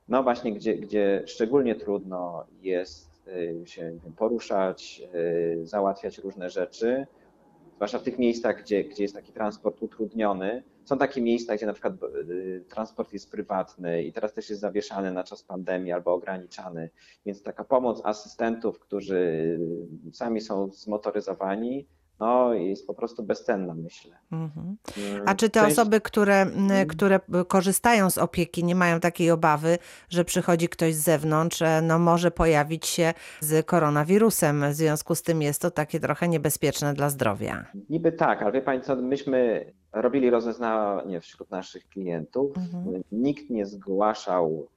no 0.08 0.24
właśnie, 0.24 0.54
gdzie, 0.54 0.76
gdzie 0.76 1.24
szczególnie 1.26 1.76
trudno 1.76 2.46
jest 2.62 3.28
y, 3.28 3.62
się 3.66 4.00
poruszać, 4.18 5.02
y, 5.16 5.68
załatwiać 5.68 6.18
różne 6.18 6.50
rzeczy, 6.50 7.08
zwłaszcza 7.84 8.00
w 8.00 8.04
tych 8.04 8.20
miejscach, 8.20 8.62
gdzie, 8.62 8.84
gdzie 8.84 9.04
jest 9.04 9.16
taki 9.16 9.32
transport 9.32 9.82
utrudniony, 9.82 10.64
Są 10.86 10.98
takie 10.98 11.22
miejsca, 11.22 11.56
gdzie 11.56 11.66
na 11.66 11.74
przykład 11.74 11.94
y, 12.30 12.64
transport 12.70 13.14
jest 13.14 13.32
prywatny 13.32 14.04
i 14.04 14.14
teraz 14.14 14.34
też 14.34 14.50
jest 14.50 14.62
zawieszany 14.62 15.12
na 15.12 15.24
czas 15.24 15.44
pandemii 15.44 15.92
albo 15.92 16.14
ograniczany, 16.14 16.90
więc 17.26 17.44
taka 17.44 17.64
pomoc 17.64 18.02
asystentów, 18.04 18.80
którzy 18.80 19.60
sami 20.12 20.42
są 20.42 20.72
zmotoryzowani, 20.72 21.88
no 22.24 22.54
jest 22.54 22.88
po 22.88 22.94
prostu 22.94 23.24
bezcenna, 23.24 23.74
myślę. 23.74 24.16
Mhm. 24.32 24.78
Mm, 24.98 25.24
A 25.26 25.36
czy 25.36 25.50
te 25.50 25.60
część- 25.62 25.72
osoby, 25.80 26.02
które, 26.02 26.42
m, 26.42 26.50
Mhm. 26.58 26.88
które 26.88 27.20
korzystają 27.48 28.10
z 28.10 28.18
opieki, 28.18 28.64
nie 28.64 28.76
mają 28.76 29.00
takiej 29.00 29.32
obawy, 29.32 29.78
że 30.10 30.26
przychodzi 30.26 30.70
ktoś 30.70 30.96
z 30.96 31.04
zewnątrz, 31.04 31.62
e, 31.62 31.82
no 31.82 32.00
może 32.00 32.32
pojawić 32.32 32.86
się 32.88 33.14
z 33.40 33.66
koronawirusem. 33.66 34.72
W 34.72 34.74
związku 34.74 35.16
z 35.16 35.22
tym 35.22 35.42
jest 35.42 35.62
to 35.62 35.72
takie 35.72 36.00
trochę 36.00 36.28
niebezpieczne 36.28 36.94
dla 36.94 37.10
zdrowia. 37.10 37.66
Niby 37.90 38.12
tak, 38.12 38.42
ale 38.42 38.52
wie 38.52 38.62
Pani 38.62 38.82
co, 38.82 38.96
myśmy 38.96 39.66
robili 39.94 40.30
rozeznanie 40.30 41.22
wśród 41.22 41.52
naszych 41.52 41.88
klientów. 41.90 42.58
Mhm. 42.58 43.04
Nikt 43.12 43.50
nie 43.50 43.66
zgłaszał 43.66 44.68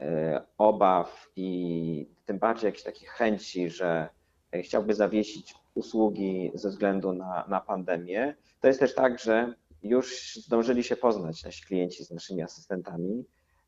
e, 0.00 0.42
obaw 0.58 1.28
i 1.36 2.08
tym 2.26 2.38
bardziej 2.38 2.68
jakichś 2.68 2.84
takich 2.84 3.08
chęci, 3.10 3.70
że 3.70 4.08
e, 4.52 4.62
chciałby 4.62 4.94
zawiesić 4.94 5.54
usługi 5.76 6.50
ze 6.54 6.68
względu 6.68 7.12
na, 7.12 7.44
na 7.48 7.60
pandemię. 7.60 8.34
To 8.60 8.68
jest 8.68 8.80
też 8.80 8.94
tak, 8.94 9.18
że 9.18 9.54
już 9.82 10.36
zdążyli 10.36 10.82
się 10.82 10.96
poznać 10.96 11.44
nasi 11.44 11.64
klienci 11.64 12.04
z 12.04 12.10
naszymi 12.10 12.42
asystentami, 12.42 13.24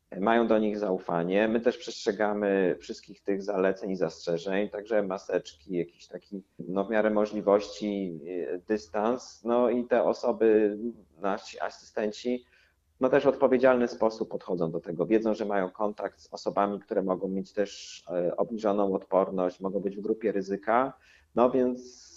e, 0.09 0.19
mają 0.19 0.47
do 0.47 0.59
nich 0.59 0.79
zaufanie. 0.79 1.47
My 1.47 1.59
też 1.61 1.77
przestrzegamy 1.77 2.75
wszystkich 2.79 3.21
tych 3.21 3.43
zaleceń 3.43 3.91
i 3.91 3.95
zastrzeżeń, 3.95 4.69
także 4.69 5.03
maseczki, 5.03 5.77
jakiś 5.77 6.07
taki 6.07 6.43
no, 6.59 6.85
w 6.85 6.89
miarę 6.89 7.09
możliwości 7.09 8.19
e, 8.27 8.57
dystans. 8.57 9.43
No 9.43 9.69
i 9.69 9.85
te 9.85 10.03
osoby, 10.03 10.77
nasi 11.17 11.59
asystenci, 11.59 12.45
no 12.99 13.09
też 13.09 13.25
odpowiedzialny 13.25 13.87
sposób 13.87 14.29
podchodzą 14.29 14.71
do 14.71 14.79
tego. 14.79 15.05
Wiedzą, 15.05 15.33
że 15.33 15.45
mają 15.45 15.69
kontakt 15.69 16.21
z 16.21 16.33
osobami, 16.33 16.79
które 16.79 17.01
mogą 17.01 17.27
mieć 17.27 17.53
też 17.53 18.03
e, 18.11 18.37
obniżoną 18.37 18.93
odporność, 18.93 19.59
mogą 19.59 19.79
być 19.79 19.97
w 19.97 20.01
grupie 20.01 20.31
ryzyka. 20.31 20.93
No 21.35 21.51
więc 21.51 22.08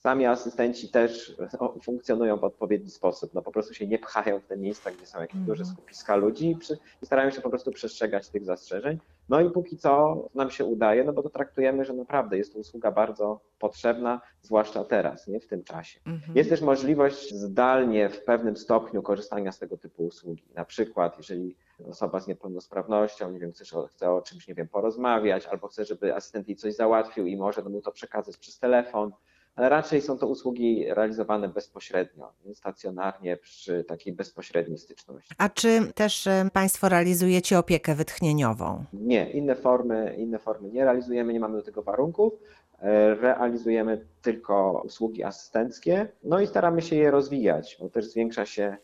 sami 0.00 0.26
asystenci 0.26 0.88
też 0.88 1.36
no, 1.60 1.74
funkcjonują 1.82 2.36
w 2.36 2.44
odpowiedni 2.44 2.90
sposób. 2.90 3.34
No 3.34 3.42
po 3.42 3.52
prostu 3.52 3.74
się 3.74 3.86
nie 3.86 3.98
pchają 3.98 4.40
w 4.40 4.44
te 4.46 4.56
miejsca, 4.56 4.90
gdzie 4.90 5.06
są 5.06 5.20
jakieś 5.20 5.34
Mhm. 5.36 5.46
duże 5.46 5.64
skupiska 5.64 6.16
ludzi 6.16 6.56
i 7.02 7.06
starają 7.06 7.30
się 7.30 7.40
po 7.40 7.50
prostu 7.50 7.70
przestrzegać 7.72 8.28
tych 8.28 8.44
zastrzeżeń. 8.44 8.98
No 9.28 9.40
i 9.40 9.50
póki 9.50 9.76
co 9.76 10.16
nam 10.34 10.50
się 10.50 10.64
udaje, 10.64 11.04
no 11.04 11.12
bo 11.12 11.22
to 11.22 11.30
traktujemy, 11.30 11.84
że 11.84 11.92
naprawdę 11.92 12.38
jest 12.38 12.52
to 12.52 12.58
usługa 12.58 12.90
bardzo 12.92 13.40
potrzebna, 13.58 14.20
zwłaszcza 14.42 14.84
teraz, 14.84 15.26
nie 15.28 15.40
w 15.40 15.46
tym 15.46 15.64
czasie. 15.64 16.00
Mhm. 16.06 16.36
Jest 16.36 16.50
też 16.50 16.60
możliwość 16.60 17.34
zdalnie 17.34 18.08
w 18.08 18.24
pewnym 18.24 18.56
stopniu 18.56 19.02
korzystania 19.02 19.52
z 19.52 19.58
tego 19.58 19.76
typu 19.76 20.06
usługi. 20.06 20.44
Na 20.54 20.64
przykład, 20.64 21.18
jeżeli 21.18 21.56
osoba 21.88 22.20
z 22.20 22.26
niepełnosprawnością, 22.26 23.30
nie 23.30 23.38
wiem, 23.38 23.52
chce, 23.52 23.64
chce 23.90 24.10
o 24.10 24.22
czymś, 24.22 24.48
nie 24.48 24.54
wiem, 24.54 24.68
porozmawiać, 24.68 25.46
albo 25.46 25.68
chce, 25.68 25.84
żeby 25.84 26.14
asystent 26.14 26.48
jej 26.48 26.56
coś 26.56 26.74
załatwił 26.74 27.26
i 27.26 27.36
może 27.36 27.62
mu 27.62 27.80
to 27.80 27.92
przekazać 27.92 28.36
przez 28.36 28.58
telefon, 28.58 29.12
ale 29.56 29.68
raczej 29.68 30.02
są 30.02 30.18
to 30.18 30.26
usługi 30.26 30.84
realizowane 30.88 31.48
bezpośrednio, 31.48 32.32
nie, 32.44 32.54
stacjonarnie 32.54 33.36
przy 33.36 33.84
takiej 33.84 34.12
bezpośredniej 34.12 34.78
styczności. 34.78 35.34
A 35.38 35.48
czy 35.48 35.92
też 35.94 36.26
e, 36.26 36.48
Państwo 36.52 36.88
realizujecie 36.88 37.58
opiekę 37.58 37.94
wytchnieniową? 37.94 38.84
Nie, 38.92 39.30
inne 39.30 39.54
formy, 39.54 40.14
inne 40.18 40.38
formy 40.38 40.68
nie 40.70 40.84
realizujemy, 40.84 41.32
nie 41.32 41.40
mamy 41.40 41.56
do 41.56 41.62
tego 41.62 41.82
warunków. 41.82 42.32
E, 42.78 43.14
Realizujemy 43.14 44.06
tylko 44.22 44.82
usługi 44.84 45.24
asystenckie, 45.24 46.08
no 46.24 46.40
i 46.40 46.46
staramy 46.46 46.82
się 46.82 46.96
je 46.96 47.10
rozwijać, 47.10 47.76
bo 47.80 47.88
też 47.88 48.04
zwiększa 48.06 48.46
się 48.46 48.76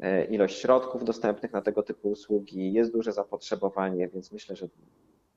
e, 0.00 0.24
ilość 0.24 0.58
środków 0.58 1.04
dostępnych 1.04 1.52
na 1.52 1.62
tego 1.62 1.82
typu 1.82 2.10
usługi, 2.10 2.72
jest 2.72 2.92
duże 2.92 3.12
zapotrzebowanie, 3.12 4.08
więc 4.08 4.32
myślę, 4.32 4.56
że 4.56 4.68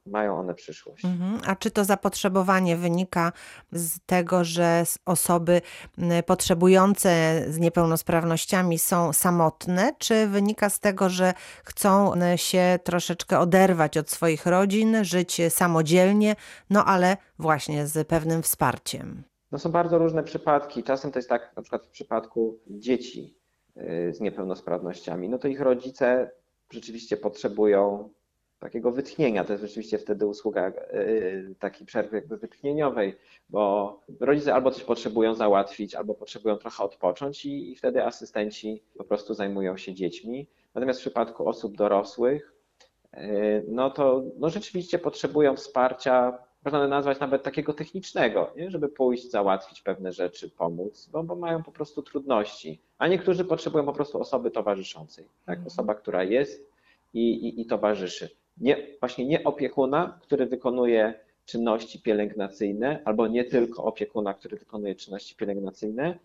mają 0.06 0.40
one 0.40 0.54
przyszłość. 0.54 1.06
Mhm. 1.06 1.42
A 1.48 1.56
czy 1.56 1.72
to 1.72 1.86
zapotrzebowanie 1.86 2.78
wynika 2.78 3.32
z 3.72 4.00
tego, 4.06 4.44
że 4.44 4.84
osoby 5.06 5.62
potrzebujące 6.26 7.42
z 7.48 7.60
niepełnosprawnościami 7.60 8.80
są 8.80 9.14
samotne, 9.14 9.96
czy 9.98 10.28
wynika 10.28 10.70
z 10.70 10.80
tego, 10.80 11.10
że 11.10 11.34
chcą 11.64 12.14
się 12.36 12.80
troszeczkę 12.84 13.40
oderwać 13.40 13.98
od 13.98 14.10
swoich 14.10 14.46
rodzin, 14.46 15.04
żyć 15.04 15.42
samodzielnie, 15.50 16.36
no 16.70 16.86
ale 16.86 17.18
właśnie 17.40 17.88
z 17.88 18.08
pewnym 18.08 18.42
wsparciem? 18.42 19.24
No 19.52 19.60
są 19.60 19.72
bardzo 19.72 19.98
różne 19.98 20.24
przypadki. 20.24 20.84
Czasem 20.84 21.12
to 21.12 21.20
jest 21.20 21.30
tak, 21.30 21.54
na 21.56 21.62
przykład 21.62 21.86
w 21.86 21.90
przypadku 21.90 22.60
dzieci 22.68 23.38
y, 23.78 24.14
z 24.14 24.20
niepełnosprawnościami, 24.20 25.30
no 25.30 25.38
to 25.38 25.48
ich 25.48 25.62
rodzice 25.62 26.32
rzeczywiście 26.72 27.18
potrzebują 27.18 28.10
takiego 28.62 28.92
wytchnienia. 28.92 29.44
To 29.44 29.54
jest 29.54 29.64
rzeczywiście 29.64 29.98
wtedy 29.98 30.26
usługa 30.26 30.70
y, 30.94 31.56
takiej 31.60 31.88
przerwy 31.88 32.16
jakby 32.16 32.38
wytchnieniowej, 32.38 33.16
bo 33.50 34.00
rodzice 34.20 34.54
albo 34.54 34.72
coś 34.72 34.84
potrzebują 34.84 35.36
załatwić, 35.36 35.96
albo 35.96 36.14
potrzebują 36.14 36.58
trochę 36.58 36.84
odpocząć 36.84 37.46
i, 37.46 37.72
i 37.72 37.76
wtedy 37.76 38.04
asystenci 38.06 38.84
po 38.98 39.04
prostu 39.04 39.34
zajmują 39.34 39.78
się 39.78 39.94
dziećmi. 39.94 40.48
Natomiast 40.76 41.00
w 41.00 41.04
przypadku 41.04 41.50
osób 41.50 41.78
dorosłych, 41.78 42.54
y, 43.14 43.66
no 43.68 43.90
to 43.90 44.24
no 44.38 44.50
rzeczywiście 44.50 45.00
potrzebują 45.00 45.56
wsparcia, 45.56 46.38
można 46.66 46.88
nazwać 46.88 47.20
nawet 47.20 47.44
takiego 47.44 47.74
technicznego, 47.74 48.54
nie? 48.58 48.72
żeby 48.72 48.90
pójść, 48.90 49.32
załatwić 49.32 49.82
pewne 49.82 50.14
rzeczy, 50.14 50.50
pomóc, 50.50 51.10
bo, 51.12 51.24
bo 51.24 51.36
mają 51.36 51.64
po 51.64 51.72
prostu 51.72 52.02
trudności. 52.02 52.82
A 52.98 53.08
niektórzy 53.08 53.46
potrzebują 53.46 53.86
po 53.86 53.94
prostu 53.94 54.20
osoby 54.20 54.52
towarzyszącej, 54.52 55.26
tak? 55.46 55.58
Mhm. 55.58 55.68
osoba, 55.68 55.96
która 55.96 56.24
jest 56.24 56.72
i, 57.14 57.32
i, 57.32 57.62
i 57.62 57.66
towarzyszy. 57.66 58.41
Nie, 58.62 58.88
właśnie 59.00 59.26
nie 59.26 59.44
opiekuna, 59.44 60.20
który 60.22 60.46
wykonuje 60.46 61.14
czynności 61.46 62.02
pielęgnacyjne, 62.02 63.02
albo 63.06 63.28
nie 63.28 63.44
tylko 63.46 63.84
opiekuna, 63.84 64.34
który 64.34 64.58
wykonuje 64.58 64.96
czynności 64.96 65.36
pielęgnacyjne, 65.36 66.20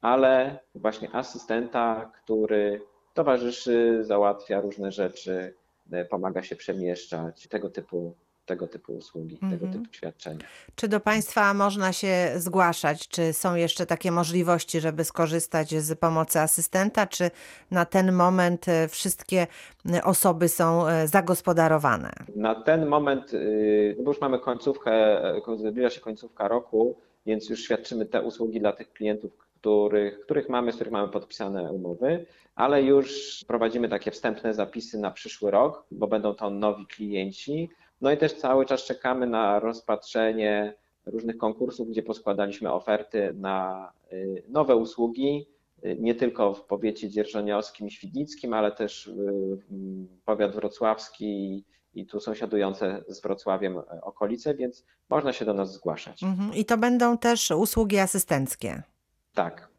ale 0.00 0.58
właśnie 0.74 1.10
asystenta, 1.10 2.12
który 2.22 2.82
towarzyszy, 3.14 3.98
załatwia 4.04 4.60
różne 4.60 4.92
rzeczy, 4.92 5.54
pomaga 6.10 6.42
się 6.42 6.56
przemieszczać, 6.56 7.48
tego 7.48 7.70
typu, 7.70 8.14
tego 8.46 8.68
typu 8.68 8.92
usługi, 8.92 9.36
tego 9.36 9.52
Mhm. 9.66 9.72
typu 9.72 9.94
świadczenia. 9.94 10.38
Czy 10.74 10.88
do 10.88 11.00
Państwa 11.00 11.54
można 11.54 11.92
się 11.92 12.32
zgłaszać? 12.36 13.08
Czy 13.08 13.32
są 13.32 13.54
jeszcze 13.54 13.86
takie 13.86 14.10
możliwości, 14.12 14.80
żeby 14.80 15.04
skorzystać 15.04 15.70
z 15.74 15.98
pomocy 15.98 16.40
asystenta? 16.40 17.06
Czy 17.06 17.30
na 17.70 17.84
ten 17.84 18.12
moment 18.12 18.68
e, 18.68 18.88
wszystkie 18.88 19.46
osoby 20.04 20.48
są 20.48 20.88
e, 20.88 21.08
zagospodarowane? 21.08 22.12
Na 22.36 22.54
ten 22.54 22.86
moment, 22.86 23.34
y, 23.34 23.94
no 23.98 24.04
bo 24.04 24.10
już 24.10 24.20
mamy 24.20 24.38
końcówkę, 24.38 24.92
y, 25.36 25.70
zbliża 25.70 25.90
się 25.90 26.00
końcówka 26.00 26.48
roku, 26.48 26.96
więc 27.26 27.48
już 27.50 27.62
świadczymy 27.62 28.06
te 28.06 28.22
usługi 28.22 28.60
dla 28.60 28.72
tych 28.72 28.92
klientów, 28.92 29.32
których, 29.60 30.20
których 30.20 30.48
mamy, 30.48 30.72
z 30.72 30.74
których 30.74 30.92
mamy 30.92 31.08
podpisane 31.08 31.72
umowy, 31.72 32.26
ale 32.54 32.82
już 32.82 33.38
prowadzimy 33.46 33.88
takie 33.88 34.10
wstępne 34.10 34.54
zapisy 34.54 34.98
na 34.98 35.10
przyszły 35.10 35.50
rok, 35.50 35.84
bo 35.90 36.06
będą 36.06 36.34
to 36.34 36.50
nowi 36.50 36.86
klienci. 36.86 37.70
No 38.02 38.12
i 38.12 38.16
też 38.16 38.32
cały 38.32 38.66
czas 38.66 38.84
czekamy 38.84 39.26
na 39.26 39.60
rozpatrzenie 39.60 40.74
różnych 41.06 41.38
konkursów, 41.38 41.88
gdzie 41.88 42.02
poskładaliśmy 42.02 42.72
oferty 42.72 43.34
na 43.34 43.88
y, 44.12 44.42
nowe 44.48 44.76
usługi, 44.76 45.48
y, 45.84 45.96
nie 46.00 46.14
tylko 46.14 46.54
w 46.54 46.64
powiecie 46.64 47.10
dzierżoniowskim 47.10 47.86
i 47.86 47.90
świdnickim, 47.90 48.54
ale 48.54 48.72
też 48.72 49.06
y, 49.06 49.12
powiat 50.24 50.54
wrocławski 50.54 51.64
i 51.94 52.06
tu 52.06 52.20
sąsiadujące 52.20 53.04
z 53.08 53.22
Wrocławiem 53.22 53.78
e, 53.78 54.00
okolice, 54.02 54.54
więc 54.54 54.84
można 55.08 55.32
się 55.32 55.44
do 55.44 55.54
nas 55.54 55.72
zgłaszać. 55.72 56.22
Mhm. 56.22 56.54
I 56.54 56.64
to 56.64 56.78
będą 56.78 57.18
też 57.18 57.50
usługi 57.50 57.98
asystenckie. 57.98 58.82
Tak. 59.34 59.71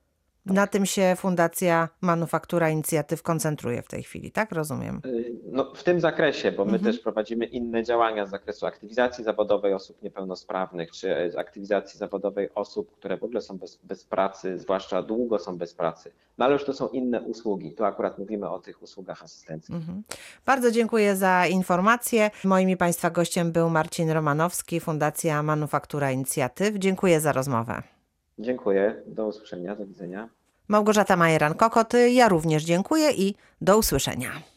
Na 0.45 0.67
tym 0.67 0.86
się 0.86 1.13
Fundacja 1.17 1.89
Manufaktura 2.01 2.69
Inicjatyw 2.69 3.23
koncentruje 3.23 3.82
w 3.82 3.88
tej 3.88 4.03
chwili, 4.03 4.32
tak? 4.32 4.51
Rozumiem. 4.51 5.01
Y, 5.06 5.34
No, 5.51 5.73
w 5.75 5.84
tym 5.84 5.99
zakresie, 5.99 6.51
bo 6.51 6.65
my 6.65 6.71
Mhm. 6.73 6.84
też 6.93 6.99
prowadzimy 7.03 7.45
inne 7.45 7.84
działania 7.84 8.25
z 8.25 8.29
zakresu 8.29 8.65
aktywizacji 8.65 9.23
zawodowej 9.23 9.73
osób 9.73 10.01
niepełnosprawnych, 10.03 10.91
czy 10.91 11.15
e, 11.15 11.39
aktywizacji 11.39 11.99
zawodowej 11.99 12.49
osób, 12.56 12.91
które 12.95 13.17
w 13.17 13.23
ogóle 13.23 13.41
są 13.41 13.58
bez, 13.58 13.79
bez 13.84 14.03
pracy, 14.06 14.58
zwłaszcza 14.58 15.01
długo 15.03 15.39
są 15.39 15.58
bez 15.58 15.73
pracy. 15.73 16.12
No 16.38 16.45
ale 16.45 16.53
już 16.53 16.65
to 16.65 16.73
są 16.73 16.88
inne 16.88 17.21
usługi. 17.21 17.71
Tu 17.71 17.86
akurat 17.86 18.17
mówimy 18.19 18.49
o 18.49 18.60
tych 18.60 18.82
usługach 18.82 19.23
asystenckich. 19.23 19.75
Mhm. 19.75 20.03
Bardzo 20.45 20.71
dziękuję 20.71 21.15
za 21.15 21.47
informacje. 21.47 22.32
Moim 22.43 22.69
i 22.69 22.77
Państwa 22.77 23.10
gościem 23.10 23.51
był 23.51 23.69
Marcin 23.69 24.10
Romanowski, 24.12 24.79
Fundacja 24.79 25.43
Manufaktura 25.43 26.12
Inicjatyw. 26.12 26.75
Dziękuję 26.77 27.19
za 27.19 27.32
rozmowę. 27.32 27.84
Dziękuję. 28.39 29.04
Do 29.06 29.28
usłyszenia. 29.28 29.76
Do 29.76 29.86
widzenia. 29.86 30.30
Małgorzata 30.67 31.17
Majeran-Kokot, 31.17 31.93
ja 32.12 32.30
również 32.30 32.63
dziękuję 32.63 33.12
i 33.12 33.36
do 33.62 33.78
usłyszenia. 33.78 34.53